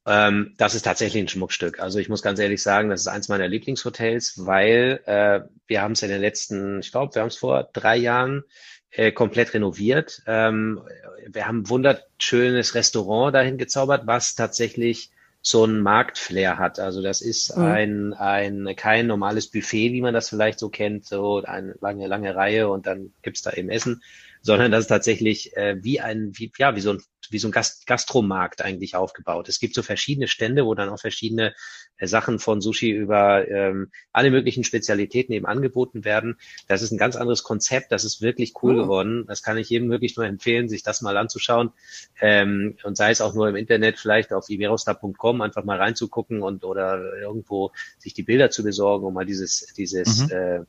Ähm, 0.06 0.54
das 0.56 0.74
ist 0.74 0.82
tatsächlich 0.82 1.22
ein 1.22 1.28
Schmuckstück. 1.28 1.80
Also 1.80 1.98
ich 1.98 2.08
muss 2.08 2.22
ganz 2.22 2.38
ehrlich 2.38 2.62
sagen, 2.62 2.88
das 2.88 3.02
ist 3.02 3.06
eins 3.06 3.28
meiner 3.28 3.48
Lieblingshotels, 3.48 4.46
weil 4.46 5.00
äh, 5.06 5.40
wir 5.66 5.82
haben 5.82 5.92
es 5.92 6.02
in 6.02 6.08
den 6.08 6.20
letzten, 6.20 6.80
ich 6.80 6.90
glaube, 6.90 7.14
wir 7.14 7.22
haben 7.22 7.28
es 7.28 7.36
vor 7.36 7.68
drei 7.72 7.96
Jahren 7.96 8.44
äh, 8.90 9.12
komplett 9.12 9.54
renoviert. 9.54 10.22
Ähm, 10.26 10.80
wir 11.28 11.46
haben 11.46 11.60
ein 11.60 11.68
wunderschönes 11.68 12.74
Restaurant 12.74 13.34
dahin 13.34 13.58
gezaubert, 13.58 14.06
was 14.06 14.34
tatsächlich 14.34 15.10
so 15.42 15.64
ein 15.64 15.80
Marktflair 15.80 16.58
hat. 16.58 16.78
Also 16.78 17.02
das 17.02 17.20
ist 17.20 17.56
mhm. 17.56 17.64
ein, 17.64 18.12
ein 18.14 18.76
kein 18.76 19.06
normales 19.06 19.50
Buffet, 19.50 19.92
wie 19.92 20.02
man 20.02 20.14
das 20.14 20.28
vielleicht 20.28 20.58
so 20.58 20.68
kennt, 20.68 21.06
so 21.06 21.42
eine 21.42 21.74
lange, 21.80 22.06
lange 22.06 22.34
Reihe 22.34 22.68
und 22.68 22.86
dann 22.86 23.12
gibt's 23.22 23.42
da 23.42 23.52
eben 23.52 23.70
Essen, 23.70 24.02
sondern 24.42 24.72
das 24.72 24.82
ist 24.82 24.88
tatsächlich 24.88 25.56
äh, 25.56 25.76
wie 25.82 26.00
ein, 26.00 26.32
wie, 26.34 26.50
ja, 26.58 26.74
wie 26.74 26.80
so 26.80 26.92
ein, 26.92 27.02
wie 27.28 27.38
so 27.38 27.48
ein 27.48 27.52
Gast 27.52 27.86
Gastromarkt 27.86 28.62
eigentlich 28.62 28.96
aufgebaut. 28.96 29.48
Es 29.48 29.60
gibt 29.60 29.74
so 29.74 29.82
verschiedene 29.82 30.28
Stände, 30.28 30.64
wo 30.64 30.74
dann 30.74 30.88
auch 30.88 30.98
verschiedene 30.98 31.54
äh, 31.98 32.06
Sachen 32.06 32.38
von 32.38 32.60
Sushi 32.60 32.90
über 32.90 33.46
ähm, 33.48 33.90
alle 34.12 34.30
möglichen 34.30 34.64
Spezialitäten 34.64 35.32
eben 35.32 35.46
angeboten 35.46 36.04
werden. 36.04 36.38
Das 36.68 36.82
ist 36.82 36.90
ein 36.90 36.98
ganz 36.98 37.16
anderes 37.16 37.42
Konzept, 37.42 37.92
das 37.92 38.04
ist 38.04 38.22
wirklich 38.22 38.54
cool 38.62 38.74
mhm. 38.74 38.78
geworden. 38.78 39.24
Das 39.28 39.42
kann 39.42 39.58
ich 39.58 39.68
jedem 39.68 39.90
wirklich 39.90 40.16
nur 40.16 40.26
empfehlen, 40.26 40.68
sich 40.68 40.82
das 40.82 41.02
mal 41.02 41.16
anzuschauen. 41.16 41.72
Ähm, 42.20 42.76
und 42.82 42.96
sei 42.96 43.10
es 43.10 43.20
auch 43.20 43.34
nur 43.34 43.48
im 43.48 43.56
Internet, 43.56 43.98
vielleicht 43.98 44.32
auf 44.32 44.48
iberostar.com 44.48 45.42
einfach 45.42 45.64
mal 45.64 45.78
reinzugucken 45.78 46.42
und 46.42 46.64
oder 46.64 47.18
irgendwo 47.20 47.72
sich 47.98 48.14
die 48.14 48.22
Bilder 48.22 48.50
zu 48.50 48.64
besorgen, 48.64 49.04
um 49.04 49.14
mal 49.14 49.26
dieses, 49.26 49.66
dieses, 49.76 50.22
mhm. 50.22 50.30
äh, 50.30 50.60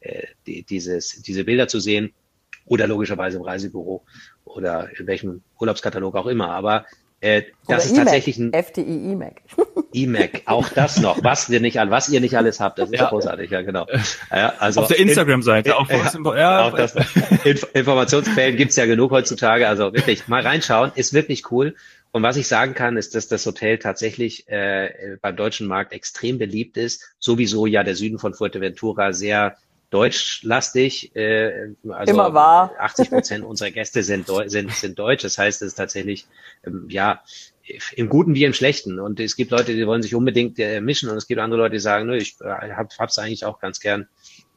äh 0.00 0.26
die, 0.46 0.62
dieses, 0.64 1.22
diese 1.22 1.44
Bilder 1.44 1.66
zu 1.66 1.80
sehen 1.80 2.12
oder 2.66 2.86
logischerweise 2.86 3.38
im 3.38 3.42
Reisebüro 3.42 4.04
oder 4.44 4.88
in 4.98 5.06
welchem 5.06 5.42
Urlaubskatalog 5.58 6.14
auch 6.16 6.26
immer. 6.26 6.50
Aber 6.50 6.84
äh, 7.20 7.42
das 7.66 7.86
ist 7.86 7.96
tatsächlich 7.96 8.36
ein 8.36 8.52
FDI 8.52 9.12
E-Mac. 9.12 9.40
E-Mac, 9.92 10.42
auch 10.44 10.68
das 10.68 11.00
noch, 11.00 11.24
was 11.24 11.48
ihr 11.48 11.60
nicht, 11.60 11.76
was 11.76 12.10
ihr 12.10 12.20
nicht 12.20 12.36
alles 12.36 12.60
habt, 12.60 12.78
das 12.78 12.90
ist 12.90 13.00
ja. 13.00 13.08
großartig, 13.08 13.50
ja 13.50 13.62
genau. 13.62 13.86
Ja, 14.30 14.52
also 14.58 14.82
auf 14.82 14.88
der 14.88 14.98
Instagram-Seite, 14.98 15.76
auch, 15.76 15.88
ja, 15.88 16.36
ja, 16.36 16.68
auch 16.68 16.76
das, 16.76 16.94
Inf 17.44 17.66
Informationsquellen 17.72 18.56
gibt's 18.56 18.76
ja 18.76 18.84
genug 18.84 19.12
heutzutage, 19.12 19.66
also 19.66 19.94
wirklich 19.94 20.28
mal 20.28 20.42
reinschauen, 20.42 20.92
ist 20.94 21.14
wirklich 21.14 21.50
cool. 21.50 21.74
Und 22.12 22.22
was 22.22 22.36
ich 22.36 22.48
sagen 22.48 22.74
kann, 22.74 22.96
ist, 22.96 23.14
dass 23.14 23.28
das 23.28 23.44
Hotel 23.46 23.78
tatsächlich 23.78 24.48
äh, 24.48 25.16
beim 25.20 25.36
deutschen 25.36 25.66
Markt 25.66 25.92
extrem 25.92 26.38
beliebt 26.38 26.76
ist. 26.76 27.14
Sowieso 27.18 27.66
ja 27.66 27.82
der 27.82 27.94
Süden 27.94 28.18
von 28.18 28.34
Fuerteventura 28.34 29.12
sehr 29.12 29.56
deutschlastig. 29.90 31.14
Äh, 31.14 31.74
also 31.88 32.12
Immer 32.12 32.34
wahr. 32.34 32.72
80 32.78 33.10
Prozent 33.10 33.44
unserer 33.46 33.70
Gäste 33.70 34.02
sind, 34.02 34.28
sind, 34.46 34.72
sind 34.72 34.98
deutsch. 34.98 35.22
Das 35.22 35.38
heißt, 35.38 35.62
es 35.62 35.68
ist 35.68 35.74
tatsächlich, 35.74 36.26
ähm, 36.64 36.86
ja, 36.88 37.22
im 37.94 38.08
Guten 38.08 38.34
wie 38.34 38.44
im 38.44 38.52
Schlechten. 38.52 39.00
Und 39.00 39.18
es 39.20 39.36
gibt 39.36 39.50
Leute, 39.50 39.74
die 39.74 39.86
wollen 39.86 40.02
sich 40.02 40.14
unbedingt 40.14 40.58
äh, 40.58 40.80
mischen 40.80 41.08
und 41.08 41.16
es 41.16 41.26
gibt 41.26 41.40
andere 41.40 41.60
Leute, 41.60 41.74
die 41.74 41.80
sagen, 41.80 42.06
nö, 42.06 42.16
ich 42.16 42.36
äh, 42.40 42.72
hab, 42.72 42.96
hab's 42.98 43.18
eigentlich 43.18 43.44
auch 43.44 43.58
ganz 43.58 43.80
gern 43.80 44.08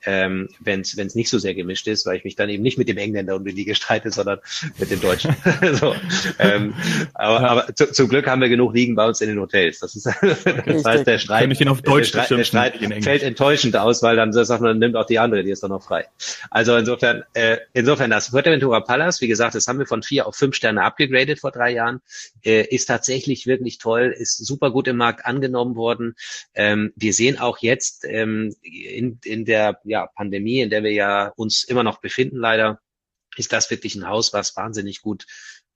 ähm, 0.05 0.49
wenn 0.59 0.81
es 0.81 1.15
nicht 1.15 1.29
so 1.29 1.39
sehr 1.39 1.53
gemischt 1.53 1.87
ist, 1.87 2.05
weil 2.05 2.17
ich 2.17 2.23
mich 2.23 2.35
dann 2.35 2.49
eben 2.49 2.63
nicht 2.63 2.77
mit 2.77 2.87
dem 2.87 2.97
Engländer 2.97 3.35
um 3.35 3.45
die 3.45 3.51
Liga 3.51 3.75
streite, 3.75 4.11
sondern 4.11 4.39
mit 4.77 4.91
dem 4.91 5.01
Deutschen. 5.01 5.35
so, 5.73 5.95
ähm, 6.39 6.73
aber 7.13 7.41
ja. 7.41 7.47
aber 7.47 7.75
zu, 7.75 7.91
zum 7.91 8.07
Glück 8.07 8.27
haben 8.27 8.41
wir 8.41 8.49
genug 8.49 8.73
Liegen 8.73 8.95
bei 8.95 9.05
uns 9.07 9.21
in 9.21 9.29
den 9.29 9.39
Hotels. 9.39 9.79
Das, 9.79 9.95
ist, 9.95 10.05
das 10.65 10.85
heißt, 10.85 11.07
der 11.07 11.19
Streit, 11.19 11.51
ich 11.51 11.67
auf 11.67 11.81
Deutsch 11.81 12.11
der 12.11 12.23
Streit, 12.23 12.39
der 12.39 12.43
Streit 12.43 13.03
fällt 13.03 13.23
enttäuschend 13.23 13.75
aus, 13.75 14.01
weil 14.01 14.15
dann 14.15 14.31
sagt 14.33 14.61
man, 14.61 14.79
nimmt 14.79 14.95
auch 14.95 15.05
die 15.05 15.19
andere, 15.19 15.43
die 15.43 15.51
ist 15.51 15.63
doch 15.63 15.69
noch 15.69 15.83
frei. 15.83 16.05
Also 16.49 16.75
insofern, 16.75 17.23
äh, 17.33 17.57
insofern 17.73 18.09
das 18.09 18.29
Fuerteventura 18.29 18.81
Palace, 18.81 19.21
wie 19.21 19.27
gesagt, 19.27 19.55
das 19.55 19.67
haben 19.67 19.79
wir 19.79 19.85
von 19.85 20.03
vier 20.03 20.27
auf 20.27 20.35
fünf 20.35 20.55
Sterne 20.55 20.83
abgegradet 20.83 21.39
vor 21.39 21.51
drei 21.51 21.71
Jahren, 21.71 22.01
äh, 22.43 22.63
ist 22.63 22.85
tatsächlich 22.85 23.47
wirklich 23.47 23.77
toll, 23.77 24.13
ist 24.17 24.37
super 24.45 24.71
gut 24.71 24.87
im 24.87 24.97
Markt 24.97 25.25
angenommen 25.25 25.75
worden. 25.75 26.15
Ähm, 26.53 26.93
wir 26.95 27.13
sehen 27.13 27.39
auch 27.39 27.59
jetzt 27.59 28.05
ähm, 28.05 28.55
in, 28.61 29.19
in 29.23 29.45
der 29.45 29.79
ja, 29.89 30.07
Pandemie, 30.15 30.61
in 30.61 30.69
der 30.69 30.83
wir 30.83 30.91
ja 30.91 31.33
uns 31.35 31.63
immer 31.63 31.83
noch 31.83 31.99
befinden, 31.99 32.37
leider, 32.37 32.79
ist 33.35 33.53
das 33.53 33.69
wirklich 33.69 33.95
ein 33.95 34.07
Haus, 34.07 34.33
was 34.33 34.55
wahnsinnig 34.55 35.01
gut 35.01 35.25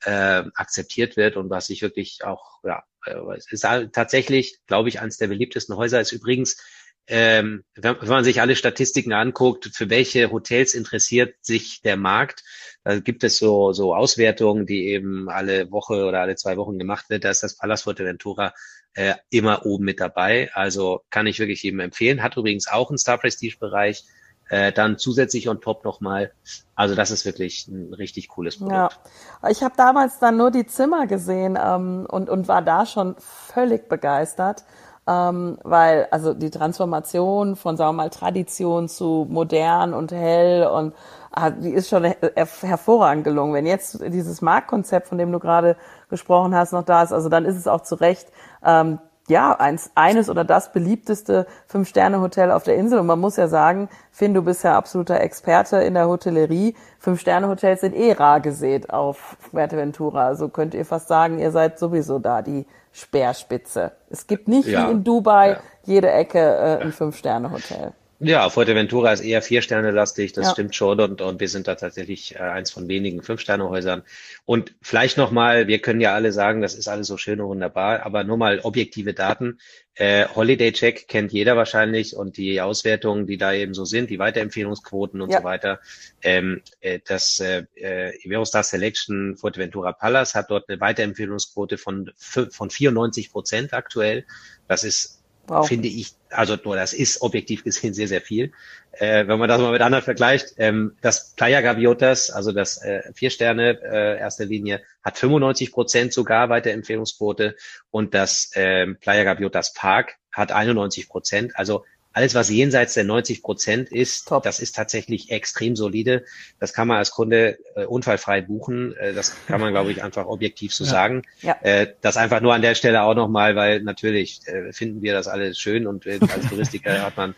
äh, 0.04 0.43
akzeptiert 0.56 1.17
wird 1.17 1.38
und 1.38 1.49
was 1.49 1.67
sich 1.67 1.82
wirklich 1.82 2.23
auch, 2.23 2.60
ja, 2.63 2.84
äh, 3.06 3.19
ist 3.49 3.63
halt 3.63 3.93
tatsächlich, 3.93 4.60
glaube 4.67 4.89
ich, 4.89 4.99
eines 4.99 5.17
der 5.17 5.28
beliebtesten 5.28 5.76
Häuser. 5.76 6.02
Ist 6.02 6.12
übrigens, 6.12 6.58
ähm, 7.07 7.63
wenn, 7.75 7.95
wenn 7.99 8.09
man 8.09 8.23
sich 8.23 8.41
alle 8.41 8.55
Statistiken 8.55 9.13
anguckt, 9.13 9.71
für 9.73 9.89
welche 9.89 10.31
Hotels 10.31 10.73
interessiert 10.73 11.35
sich 11.41 11.81
der 11.81 11.97
Markt, 11.97 12.43
da 12.83 12.99
gibt 12.99 13.23
es 13.23 13.37
so, 13.37 13.71
so 13.71 13.95
Auswertungen, 13.95 14.65
die 14.65 14.87
eben 14.87 15.29
alle 15.29 15.71
Woche 15.71 16.05
oder 16.05 16.19
alle 16.19 16.35
zwei 16.35 16.57
Wochen 16.57 16.77
gemacht 16.77 17.09
wird. 17.09 17.23
Da 17.23 17.29
ist 17.29 17.43
das 17.43 17.57
Palast 17.57 17.83
Fuerteventura 17.83 18.53
äh, 18.93 19.13
immer 19.29 19.65
oben 19.65 19.85
mit 19.85 19.99
dabei. 19.99 20.49
Also 20.53 21.01
kann 21.09 21.27
ich 21.27 21.39
wirklich 21.39 21.63
jedem 21.63 21.79
empfehlen. 21.79 22.21
Hat 22.21 22.35
übrigens 22.35 22.67
auch 22.67 22.89
einen 22.89 22.97
Star 22.97 23.17
Prestige 23.17 23.57
Bereich. 23.57 24.03
Äh, 24.49 24.73
dann 24.73 24.97
zusätzlich 24.97 25.47
on 25.47 25.61
top 25.61 25.85
nochmal. 25.85 26.33
Also 26.75 26.95
das 26.95 27.11
ist 27.11 27.25
wirklich 27.25 27.67
ein 27.69 27.93
richtig 27.93 28.27
cooles 28.27 28.57
Produkt. 28.57 28.99
Ja, 29.41 29.49
ich 29.49 29.63
habe 29.63 29.73
damals 29.77 30.19
dann 30.19 30.35
nur 30.35 30.51
die 30.51 30.67
Zimmer 30.67 31.07
gesehen 31.07 31.57
ähm, 31.59 32.05
und, 32.09 32.29
und 32.29 32.49
war 32.49 32.61
da 32.61 32.85
schon 32.85 33.15
völlig 33.17 33.87
begeistert. 33.87 34.65
Ähm, 35.05 35.57
weil 35.63 36.07
also 36.11 36.33
die 36.33 36.49
Transformation 36.49 37.57
von 37.57 37.75
sagen 37.75 37.89
wir 37.89 38.03
mal 38.03 38.09
Tradition 38.09 38.87
zu 38.87 39.27
modern 39.29 39.93
und 39.93 40.13
hell 40.13 40.65
und 40.65 40.93
ah, 41.31 41.49
die 41.49 41.71
ist 41.71 41.89
schon 41.89 42.05
her 42.05 42.15
hervorragend 42.61 43.25
gelungen. 43.25 43.53
Wenn 43.53 43.65
jetzt 43.65 44.01
dieses 44.01 44.41
Marktkonzept, 44.41 45.07
von 45.07 45.17
dem 45.17 45.31
du 45.31 45.39
gerade 45.39 45.75
gesprochen 46.09 46.55
hast, 46.55 46.71
noch 46.71 46.83
da 46.83 47.03
ist, 47.03 47.11
also 47.11 47.27
dann 47.27 47.43
ist 47.43 47.57
es 47.57 47.67
auch 47.67 47.81
zu 47.81 47.95
Recht 47.95 48.29
ähm, 48.63 48.99
ja, 49.27 49.53
eins, 49.53 49.91
eines 49.95 50.29
oder 50.29 50.43
das 50.43 50.73
beliebteste 50.73 51.47
Fünf-Sterne-Hotel 51.67 52.51
auf 52.51 52.63
der 52.63 52.75
Insel. 52.75 52.99
Und 52.99 53.05
man 53.05 53.19
muss 53.19 53.37
ja 53.37 53.47
sagen, 53.47 53.89
Finn, 54.11 54.33
du 54.33 54.41
bist 54.41 54.63
ja 54.63 54.77
absoluter 54.77 55.21
Experte 55.21 55.77
in 55.77 55.93
der 55.93 56.07
Hotellerie. 56.07 56.75
Fünf-Sterne-Hotels 56.99 57.81
sind 57.81 57.95
eh 57.95 58.11
rar 58.13 58.41
gesät 58.41 58.89
auf 58.89 59.37
Fuerteventura. 59.39 60.25
Also 60.25 60.49
könnt 60.49 60.73
ihr 60.73 60.85
fast 60.85 61.07
sagen, 61.07 61.39
ihr 61.39 61.51
seid 61.51 61.79
sowieso 61.79 62.19
da 62.19 62.41
die 62.41 62.65
Speerspitze. 62.93 63.91
Es 64.10 64.27
gibt 64.27 64.47
nicht 64.47 64.67
ja. 64.67 64.88
wie 64.88 64.91
in 64.91 65.03
Dubai 65.03 65.49
ja. 65.49 65.60
jede 65.84 66.12
Ecke 66.12 66.39
äh, 66.39 66.84
ein 66.84 66.91
Fünf-Sterne-Hotel. 66.93 67.93
Ja, 68.23 68.49
Fuerteventura 68.49 69.12
ist 69.12 69.21
eher 69.21 69.41
vier 69.41 69.62
Sterne 69.62 69.91
lastig, 69.91 70.31
das 70.31 70.45
ja. 70.45 70.51
stimmt 70.51 70.75
schon 70.75 70.99
und, 71.01 71.21
und 71.21 71.39
wir 71.41 71.49
sind 71.49 71.67
da 71.67 71.75
tatsächlich 71.75 72.36
äh, 72.36 72.39
eins 72.39 72.71
von 72.71 72.88
wenigen 72.88 73.21
Fünf-Sterne-Häusern. 73.21 74.03
Und 74.45 74.73
vielleicht 74.81 75.17
nochmal, 75.17 75.67
wir 75.67 75.79
können 75.79 75.99
ja 75.99 76.13
alle 76.13 76.31
sagen, 76.31 76.62
das 76.62 76.75
ist 76.75 76.88
alles 76.88 77.07
so 77.07 77.17
schön 77.17 77.41
und 77.41 77.47
wunderbar, 77.47 78.05
aber 78.05 78.23
nur 78.23 78.38
mal 78.38 78.62
objektive 78.62 79.13
Daten. 79.13 79.59
Äh, 79.95 80.25
Holiday 80.33 80.71
Check 80.71 81.07
kennt 81.07 81.33
jeder 81.33 81.57
wahrscheinlich 81.57 82.15
und 82.15 82.38
die 82.38 82.62
Auswertungen, 82.62 83.27
die 83.27 83.38
da 83.38 83.53
eben 83.53 83.73
so 83.73 83.83
sind, 83.83 84.09
die 84.09 84.19
Weiterempfehlungsquoten 84.19 85.21
und 85.21 85.29
ja. 85.29 85.39
so 85.39 85.43
weiter. 85.43 85.79
Ähm, 86.21 86.62
äh, 86.79 86.99
das 87.05 87.39
äh, 87.39 87.65
äh 87.75 88.15
Iberostar 88.23 88.63
Selection 88.63 89.36
Fuerteventura 89.36 89.91
Palace 89.91 90.33
hat 90.33 90.49
dort 90.49 90.69
eine 90.69 90.79
Weiterempfehlungsquote 90.79 91.77
von, 91.77 92.12
von 92.15 92.69
94 92.69 93.31
Prozent 93.31 93.73
aktuell. 93.73 94.25
Das 94.67 94.83
ist 94.83 95.22
Wow. 95.45 95.67
Finde 95.67 95.89
ich, 95.89 96.13
also 96.29 96.56
nur 96.63 96.77
das 96.77 96.93
ist 96.93 97.21
objektiv 97.21 97.63
gesehen 97.65 97.93
sehr, 97.93 98.08
sehr 98.08 98.21
viel. 98.21 98.53
Äh, 98.93 99.27
wenn 99.27 99.39
man 99.39 99.49
das 99.49 99.60
mal 99.60 99.73
mit 99.73 99.82
anderen 99.82 100.03
vergleicht, 100.03 100.53
ähm, 100.58 100.95
das 101.01 101.34
Playa 101.36 101.60
Gaviotas, 101.60 102.29
also 102.29 102.53
das 102.53 102.82
äh, 102.82 103.01
vier 103.13 103.29
Sterne 103.29 103.77
äh, 103.82 104.19
erster 104.19 104.45
Linie, 104.45 104.82
hat 105.03 105.17
95 105.17 105.73
Prozent 105.73 106.13
sogar 106.13 106.49
Weiterempfehlungsquote 106.49 107.56
und 107.91 108.13
das 108.13 108.51
ähm, 108.56 108.97
Playa 109.01 109.25
Gaviotas 109.25 109.73
Park 109.73 110.15
hat 110.32 110.51
91 110.51 111.10
Prozent. 111.10 111.51
Also 111.56 111.84
alles, 112.13 112.36
was 112.36 112.49
jenseits 112.49 112.93
der 112.93 113.04
90 113.04 113.41
Prozent 113.41 113.91
ist, 113.91 114.28
Top. 114.28 114.43
das 114.43 114.60
ist 114.60 114.76
tatsächlich 114.76 115.32
extrem 115.32 115.76
solide. 115.76 116.23
Das 116.60 116.73
kann 116.73 116.88
man 116.88 116.97
als 116.97 117.12
Kunde 117.12 117.58
äh, 117.76 117.86
unfallfrei 117.86 118.41
buchen. 118.41 118.95
Äh, 118.97 119.13
das 119.13 119.36
kann 119.47 119.60
man, 119.60 119.73
glaube 119.73 119.91
ich, 119.91 120.04
einfach 120.04 120.28
objektiv 120.28 120.73
so 120.73 120.84
ja. 120.84 120.89
sagen. 120.91 121.23
Ja. 121.41 121.58
Äh, 121.62 121.93
das 122.02 122.15
einfach 122.17 122.39
nur 122.39 122.54
an 122.54 122.62
der 122.62 122.76
Stelle 122.76 123.04
auch 123.04 123.15
nochmal, 123.15 123.56
weil 123.56 123.82
natürlich 123.82 124.41
äh, 124.45 124.71
finden 124.71 125.02
wir 125.02 125.13
das 125.13 125.28
alles 125.28 125.60
schön 125.60 125.88
und 125.88 126.06
äh, 126.06 126.19
als 126.21 126.47
Touristiker 126.47 127.02
hat 127.06 127.17
man 127.17 127.36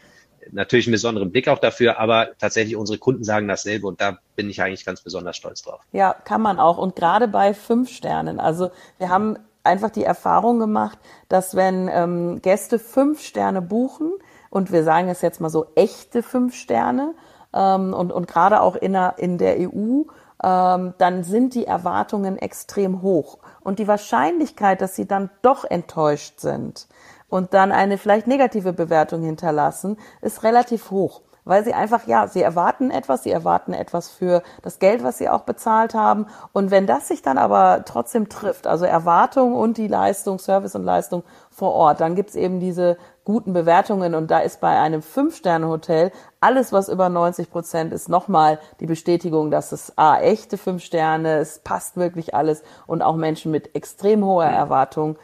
natürlich 0.51 0.87
einen 0.87 0.93
besonderen 0.93 1.31
Blick 1.31 1.47
auch 1.47 1.59
dafür, 1.59 1.97
aber 1.99 2.29
tatsächlich 2.37 2.75
unsere 2.75 2.99
Kunden 2.99 3.23
sagen 3.23 3.47
dasselbe 3.47 3.87
und 3.87 4.01
da 4.01 4.19
bin 4.35 4.49
ich 4.49 4.61
eigentlich 4.61 4.85
ganz 4.85 5.01
besonders 5.01 5.37
stolz 5.37 5.63
drauf. 5.63 5.81
Ja, 5.91 6.13
kann 6.13 6.41
man 6.41 6.59
auch. 6.59 6.77
Und 6.77 6.95
gerade 6.95 7.27
bei 7.27 7.53
fünf 7.53 7.89
Sternen. 7.89 8.39
Also 8.39 8.69
wir 8.99 9.09
haben 9.09 9.37
einfach 9.63 9.89
die 9.89 10.03
Erfahrung 10.03 10.59
gemacht, 10.59 10.99
dass 11.29 11.55
wenn 11.55 11.89
ähm, 11.91 12.41
Gäste 12.41 12.79
fünf 12.79 13.21
Sterne 13.23 13.61
buchen, 13.61 14.13
und 14.55 14.71
wir 14.71 14.85
sagen 14.85 15.09
es 15.09 15.21
jetzt 15.21 15.41
mal 15.41 15.49
so 15.49 15.65
echte 15.75 16.23
fünf 16.23 16.55
Sterne 16.55 17.13
ähm, 17.53 17.93
und, 17.93 18.13
und 18.13 18.25
gerade 18.25 18.61
auch 18.61 18.77
in 18.77 18.93
der, 18.93 19.15
in 19.17 19.37
der 19.37 19.57
EU, 19.59 20.03
ähm, 20.41 20.93
dann 20.97 21.23
sind 21.25 21.55
die 21.55 21.67
Erwartungen 21.67 22.37
extrem 22.37 23.01
hoch. 23.01 23.39
Und 23.59 23.79
die 23.79 23.87
Wahrscheinlichkeit, 23.89 24.79
dass 24.79 24.95
sie 24.95 25.09
dann 25.09 25.29
doch 25.41 25.65
enttäuscht 25.65 26.39
sind 26.39 26.87
und 27.27 27.53
dann 27.53 27.73
eine 27.73 27.97
vielleicht 27.97 28.27
negative 28.27 28.71
Bewertung 28.71 29.23
hinterlassen, 29.23 29.97
ist 30.21 30.43
relativ 30.43 30.89
hoch 30.89 31.21
weil 31.45 31.63
sie 31.63 31.73
einfach, 31.73 32.05
ja, 32.07 32.27
sie 32.27 32.41
erwarten 32.41 32.91
etwas, 32.91 33.23
sie 33.23 33.31
erwarten 33.31 33.73
etwas 33.73 34.09
für 34.09 34.41
das 34.63 34.79
Geld, 34.79 35.03
was 35.03 35.17
sie 35.17 35.29
auch 35.29 35.41
bezahlt 35.41 35.93
haben. 35.93 36.25
Und 36.51 36.71
wenn 36.71 36.87
das 36.87 37.07
sich 37.07 37.21
dann 37.21 37.37
aber 37.37 37.85
trotzdem 37.85 38.27
trifft, 38.27 38.67
also 38.67 38.85
Erwartung 38.85 39.53
und 39.53 39.77
die 39.77 39.87
Leistung, 39.87 40.39
Service 40.39 40.75
und 40.75 40.83
Leistung 40.83 41.23
vor 41.51 41.73
Ort, 41.73 42.01
dann 42.01 42.15
gibt's 42.15 42.35
eben 42.35 42.59
diese 42.59 42.97
guten 43.23 43.53
Bewertungen. 43.53 44.15
Und 44.15 44.31
da 44.31 44.39
ist 44.39 44.59
bei 44.59 44.77
einem 44.79 45.01
Fünf-Sterne-Hotel 45.01 46.11
alles, 46.41 46.71
was 46.73 46.89
über 46.89 47.09
90 47.09 47.49
Prozent 47.49 47.93
ist, 47.93 48.09
nochmal 48.09 48.59
die 48.79 48.85
Bestätigung, 48.85 49.51
dass 49.51 49.71
es 49.71 49.97
A, 49.97 50.19
echte 50.19 50.57
fünf 50.57 50.83
Sterne, 50.83 51.37
es 51.37 51.59
passt 51.59 51.97
wirklich 51.97 52.35
alles. 52.35 52.63
Und 52.85 53.01
auch 53.01 53.15
Menschen 53.15 53.51
mit 53.51 53.75
extrem 53.75 54.23
hoher 54.23 54.45
Erwartung 54.45 55.15
äh, 55.15 55.19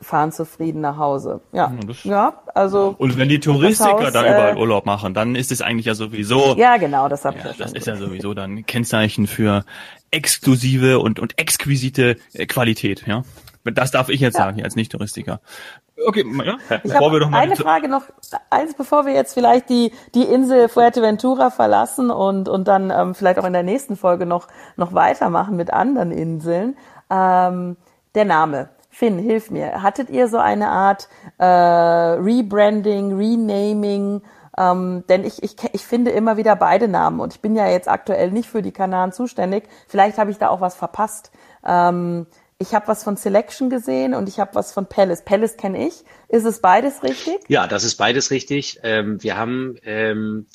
fahren 0.00 0.32
zufrieden 0.32 0.80
nach 0.80 0.96
Hause. 0.96 1.40
Ja, 1.52 1.72
ja, 2.04 2.42
also. 2.54 2.94
Und 2.98 3.18
wenn 3.18 3.28
die 3.28 3.40
Touristiker 3.40 4.04
Haus, 4.04 4.12
da 4.12 4.22
überall 4.22 4.56
äh, 4.56 4.60
Urlaub 4.60 4.86
machen, 4.86 5.14
dann 5.14 5.34
ist 5.34 5.50
es 5.50 5.62
eigentlich 5.62 5.86
ja 5.86 5.94
sowieso. 5.94 6.54
Ja, 6.56 6.76
genau, 6.76 7.08
das 7.08 7.24
habe 7.24 7.38
ich 7.38 7.44
ja, 7.44 7.52
Das 7.58 7.72
ist 7.72 7.86
ja 7.86 7.96
sowieso 7.96 8.34
dann 8.34 8.66
Kennzeichen 8.66 9.26
für 9.26 9.64
exklusive 10.10 11.00
und, 11.00 11.18
und 11.18 11.38
exquisite 11.38 12.16
äh, 12.32 12.46
Qualität, 12.46 13.06
ja. 13.06 13.22
Das 13.64 13.90
darf 13.90 14.08
ich 14.08 14.20
jetzt 14.20 14.34
ja. 14.34 14.44
sagen, 14.44 14.62
als 14.62 14.76
Nicht-Touristiker. 14.76 15.40
Okay, 16.06 16.24
ja, 16.44 16.58
bevor 16.82 17.10
wir 17.10 17.20
noch 17.20 17.30
mal 17.30 17.38
eine 17.38 17.56
Frage 17.56 17.88
noch, 17.88 18.02
eins 18.50 18.74
bevor 18.74 19.06
wir 19.06 19.14
jetzt 19.14 19.34
vielleicht 19.34 19.70
die 19.70 19.92
die 20.14 20.24
Insel 20.24 20.68
Fuerteventura 20.68 21.50
verlassen 21.50 22.10
und 22.10 22.48
und 22.48 22.68
dann 22.68 22.90
ähm, 22.90 23.14
vielleicht 23.14 23.38
auch 23.38 23.46
in 23.46 23.54
der 23.54 23.62
nächsten 23.62 23.96
Folge 23.96 24.26
noch 24.26 24.46
noch 24.76 24.92
weitermachen 24.92 25.56
mit 25.56 25.72
anderen 25.72 26.12
Inseln. 26.12 26.76
Ähm, 27.10 27.76
der 28.14 28.24
Name 28.24 28.68
Finn, 28.98 29.18
hilf 29.18 29.50
mir. 29.50 29.82
Hattet 29.82 30.08
ihr 30.08 30.26
so 30.26 30.38
eine 30.38 30.68
Art 30.68 31.10
äh, 31.36 31.44
Rebranding, 31.44 33.14
Renaming? 33.14 34.22
Ähm, 34.56 35.04
denn 35.10 35.22
ich, 35.22 35.42
ich, 35.42 35.54
ich 35.74 35.82
finde 35.82 36.12
immer 36.12 36.38
wieder 36.38 36.56
beide 36.56 36.88
Namen 36.88 37.20
und 37.20 37.34
ich 37.34 37.42
bin 37.42 37.54
ja 37.54 37.68
jetzt 37.68 37.88
aktuell 37.88 38.30
nicht 38.30 38.48
für 38.48 38.62
die 38.62 38.72
Kanaren 38.72 39.12
zuständig. 39.12 39.64
Vielleicht 39.86 40.16
habe 40.16 40.30
ich 40.30 40.38
da 40.38 40.48
auch 40.48 40.62
was 40.62 40.76
verpasst. 40.76 41.30
Ähm, 41.62 42.26
ich 42.58 42.74
habe 42.74 42.88
was 42.88 43.04
von 43.04 43.18
Selection 43.18 43.68
gesehen 43.68 44.14
und 44.14 44.30
ich 44.30 44.40
habe 44.40 44.54
was 44.54 44.72
von 44.72 44.86
Palace. 44.86 45.26
Palace 45.26 45.58
kenne 45.58 45.86
ich. 45.86 46.02
Ist 46.28 46.46
es 46.46 46.62
beides 46.62 47.02
richtig? 47.02 47.40
Ja, 47.48 47.66
das 47.66 47.84
ist 47.84 47.96
beides 47.96 48.30
richtig. 48.30 48.80
Ähm, 48.82 49.22
wir 49.22 49.36
haben 49.36 49.76
ähm, 49.84 50.46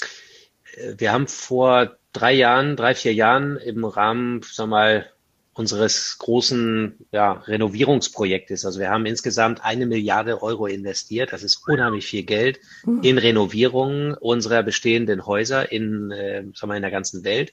wir 0.97 1.11
haben 1.11 1.27
vor 1.27 1.91
drei 2.11 2.33
Jahren, 2.33 2.75
drei 2.75 2.95
vier 2.95 3.13
Jahren 3.13 3.57
im 3.57 3.85
Rahmen, 3.85 4.41
sag 4.51 4.65
mal 4.65 5.05
unseres 5.53 6.17
großen 6.17 6.97
ja, 7.11 7.33
Renovierungsprojektes. 7.33 8.65
Also 8.65 8.79
wir 8.79 8.89
haben 8.89 9.05
insgesamt 9.05 9.63
eine 9.63 9.85
Milliarde 9.85 10.41
Euro 10.41 10.65
investiert. 10.65 11.33
Das 11.33 11.43
ist 11.43 11.67
unheimlich 11.67 12.05
viel 12.05 12.23
Geld 12.23 12.59
in 13.01 13.17
Renovierungen 13.17 14.13
unserer 14.13 14.63
bestehenden 14.63 15.25
Häuser 15.25 15.71
in, 15.71 16.11
äh, 16.11 16.43
sagen 16.53 16.71
wir, 16.71 16.77
in 16.77 16.81
der 16.81 16.91
ganzen 16.91 17.23
Welt 17.25 17.51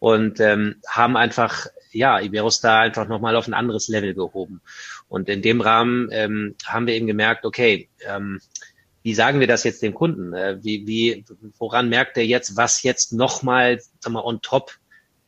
und 0.00 0.40
ähm, 0.40 0.76
haben 0.88 1.16
einfach 1.16 1.66
ja 1.92 2.20
Iberostar 2.20 2.80
einfach 2.80 3.06
nochmal 3.06 3.36
auf 3.36 3.46
ein 3.46 3.54
anderes 3.54 3.88
Level 3.88 4.14
gehoben. 4.14 4.60
Und 5.08 5.28
in 5.28 5.40
dem 5.40 5.60
Rahmen 5.60 6.08
ähm, 6.10 6.56
haben 6.64 6.86
wir 6.88 6.94
eben 6.94 7.06
gemerkt, 7.06 7.44
okay, 7.46 7.88
ähm, 8.06 8.40
wie 9.02 9.14
sagen 9.14 9.38
wir 9.38 9.46
das 9.46 9.62
jetzt 9.62 9.82
dem 9.82 9.94
Kunden? 9.94 10.32
Äh, 10.34 10.58
wie, 10.64 10.84
wie, 10.88 11.24
woran 11.58 11.88
merkt 11.88 12.16
er 12.16 12.26
jetzt, 12.26 12.56
was 12.56 12.82
jetzt 12.82 13.12
nochmal, 13.12 13.80
sag 14.00 14.12
mal, 14.12 14.24
on 14.24 14.42
top? 14.42 14.72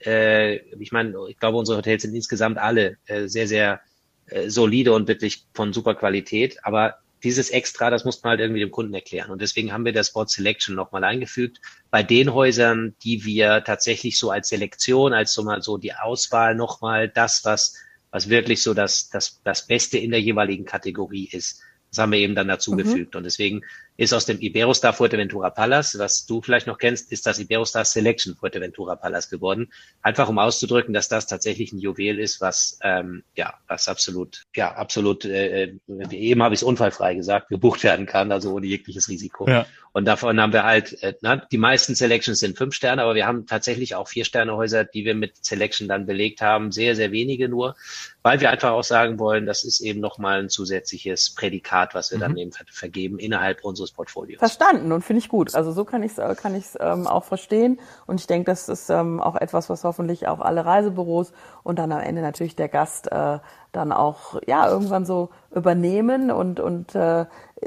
Äh, 0.05 0.57
ich 0.79 0.93
meine, 0.93 1.15
ich 1.29 1.39
glaube, 1.39 1.59
unsere 1.59 1.79
Hotels 1.79 2.03
sind 2.03 2.15
insgesamt 2.15 2.59
alle 2.59 2.99
äh, 3.07 3.27
sehr, 3.27 3.49
sehr 3.49 3.81
äh, 4.27 4.49
solide 4.49 4.93
und 4.93 5.09
wirklich 5.09 5.45
von 5.55 5.73
super 5.73 5.95
Qualität. 5.95 6.59
Aber 6.65 6.99
dieses 7.23 7.51
Extra, 7.51 7.91
das 7.91 8.05
muss 8.05 8.23
man 8.23 8.31
halt 8.31 8.41
irgendwie 8.41 8.61
dem 8.61 8.71
Kunden 8.71 8.95
erklären. 8.95 9.31
Und 9.31 9.43
deswegen 9.43 9.73
haben 9.73 9.85
wir 9.85 9.93
das 9.93 10.15
Wort 10.15 10.31
Selection 10.31 10.75
nochmal 10.75 11.05
eingefügt. 11.05 11.61
Bei 11.91 12.03
den 12.03 12.33
Häusern, 12.33 12.95
die 13.03 13.25
wir 13.25 13.65
tatsächlich 13.65 14.19
so 14.19 14.31
als 14.31 14.49
Selektion, 14.49 15.13
als 15.13 15.33
so 15.33 15.43
mal 15.43 15.63
so 15.63 15.79
die 15.79 15.95
Auswahl 15.95 16.55
nochmal 16.55 17.09
das, 17.09 17.45
was, 17.45 17.75
was 18.11 18.29
wirklich 18.29 18.63
so 18.63 18.75
das, 18.75 19.11
das, 19.11 19.41
das 19.43 19.67
Beste 19.67 19.99
in 19.99 20.11
der 20.11 20.21
jeweiligen 20.21 20.65
Kategorie 20.65 21.29
ist. 21.31 21.61
Das 21.91 21.99
haben 21.99 22.13
wir 22.13 22.19
eben 22.19 22.35
dann 22.35 22.49
dazugefügt. 22.49 23.15
Mhm. 23.15 23.19
Und 23.19 23.25
deswegen 23.25 23.63
ist 23.99 24.13
aus 24.13 24.27
dem 24.27 24.41
Iberostar 24.41 24.93
Fuerteventura 24.93 25.51
Palace, 25.51 25.99
was 25.99 26.25
du 26.25 26.41
vielleicht 26.41 26.69
noch 26.69 26.79
kennst, 26.79 27.11
ist 27.11 27.27
das 27.27 27.41
Iberostar 27.41 27.85
Selection 27.85 28.37
Fuerteventura 28.37 28.95
Palace 28.95 29.29
geworden. 29.29 29.73
Einfach 30.03 30.29
um 30.29 30.39
auszudrücken, 30.39 30.95
dass 30.95 31.09
das 31.09 31.27
tatsächlich 31.27 31.73
ein 31.73 31.81
Juwel 31.81 32.21
ist, 32.21 32.41
was 32.41 32.79
ähm, 32.85 33.25
ja, 33.35 33.55
was 33.67 33.89
absolut, 33.89 34.45
ja, 34.55 34.73
absolut, 34.73 35.25
äh, 35.25 35.65
äh 35.65 35.79
eben 36.13 36.43
habe 36.45 36.55
ich 36.55 36.61
es 36.61 36.63
unfallfrei 36.63 37.17
gesagt, 37.17 37.49
gebucht 37.49 37.83
werden 37.83 38.07
kann, 38.07 38.31
also 38.31 38.53
ohne 38.53 38.67
jegliches 38.67 39.09
Risiko. 39.09 39.49
Ja. 39.49 39.67
Und 39.93 40.05
davon 40.05 40.41
haben 40.41 40.53
wir 40.53 40.63
halt, 40.63 41.03
äh, 41.03 41.15
na, 41.23 41.35
die 41.35 41.59
meisten 41.59 41.97
Selections 41.97 42.39
sind 42.39 42.57
fünf 42.57 42.75
Sterne, 42.75 43.03
aber 43.03 43.17
wir 43.17 43.27
haben 43.27 43.47
tatsächlich 43.47 43.97
auch 43.97 44.07
vier 44.07 44.25
Sterne 44.25 44.55
Häuser, 44.55 44.85
die 44.85 45.05
wir 45.05 45.17
mit 45.17 45.45
Selection 45.45 45.89
dann 45.89 46.07
belegt 46.07 46.41
haben, 46.41 46.71
sehr, 46.71 46.95
sehr 46.95 47.11
wenige 47.11 47.49
nur, 47.49 47.75
weil 48.23 48.41
wir 48.41 48.51
einfach 48.51 48.71
auch 48.71 48.85
sagen 48.85 49.19
wollen, 49.19 49.45
das 49.45 49.65
ist 49.65 49.81
eben 49.81 49.99
nochmal 49.99 50.41
ein 50.41 50.51
zusätzliches 50.51 51.35
Prädikat, 51.35 51.95
was 51.95 52.13
wir 52.13 52.19
mhm. 52.19 52.23
dann 52.23 52.37
eben 52.37 52.53
vergeben 52.71 53.19
innerhalb 53.19 53.65
unseres 53.65 53.88
Portfolios. 53.93 54.39
Verstanden 54.39 54.93
und 54.93 55.03
finde 55.03 55.19
ich 55.21 55.29
gut. 55.29 55.55
Also 55.55 55.73
so 55.73 55.85
kann 55.85 56.03
ich 56.03 56.17
es 56.17 56.37
kann 56.39 56.55
ich's, 56.55 56.77
ähm, 56.81 57.07
auch 57.07 57.25
verstehen 57.25 57.81
und 58.07 58.21
ich 58.21 58.27
denke, 58.27 58.51
das 58.51 58.69
ist 58.69 58.91
ähm, 58.91 59.21
auch 59.21 59.37
etwas, 59.37 59.69
was 59.71 59.85
hoffentlich 59.85 60.29
auch 60.29 60.41
alle 60.41 60.65
Reisebüros 60.65 61.33
und 61.63 61.79
dann 61.79 61.93
am 61.93 62.01
Ende 62.01 62.23
natürlich 62.23 62.57
der 62.57 62.69
Gast 62.69 63.11
äh, 63.11 63.39
dann 63.73 63.93
auch 63.93 64.41
ja 64.47 64.69
irgendwann 64.69 65.05
so 65.05 65.31
übernehmen 65.55 66.31
und 66.31 66.61
und 66.61 66.95
äh, 66.95 67.27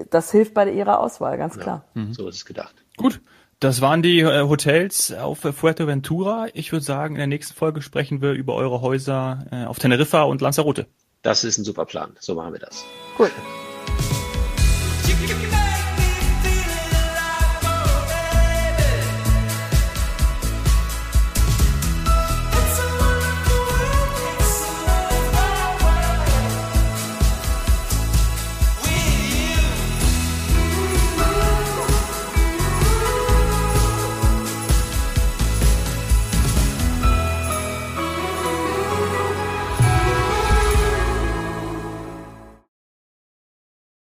das 0.10 0.32
hilft 0.32 0.54
bei 0.54 0.70
ihrer 0.72 1.00
Auswahl, 1.00 1.38
ganz 1.38 1.58
klar. 1.58 1.86
Ja, 1.96 2.02
mhm. 2.02 2.14
So 2.14 2.28
ist 2.28 2.36
es 2.36 2.46
gedacht. 2.46 2.76
Gut. 2.98 3.22
Das 3.60 3.80
waren 3.80 4.02
die 4.02 4.22
äh, 4.22 4.42
Hotels 4.42 5.14
auf 5.14 5.42
Fuerteventura. 5.42 6.48
Ich 6.54 6.72
würde 6.72 6.84
sagen, 6.84 7.14
in 7.14 7.20
der 7.20 7.28
nächsten 7.28 7.54
Folge 7.54 7.84
sprechen 7.84 8.20
wir 8.20 8.32
über 8.32 8.56
eure 8.56 8.82
Häuser 8.82 9.46
äh, 9.52 9.66
auf 9.66 9.78
Teneriffa 9.78 10.24
und 10.24 10.42
Lanzarote. 10.42 10.88
Das 11.22 11.44
ist 11.44 11.60
ein 11.60 11.64
super 11.64 11.86
Plan. 11.86 12.16
So 12.20 12.34
machen 12.34 12.54
wir 12.54 12.60
das. 12.60 12.84
Cool. 13.20 13.30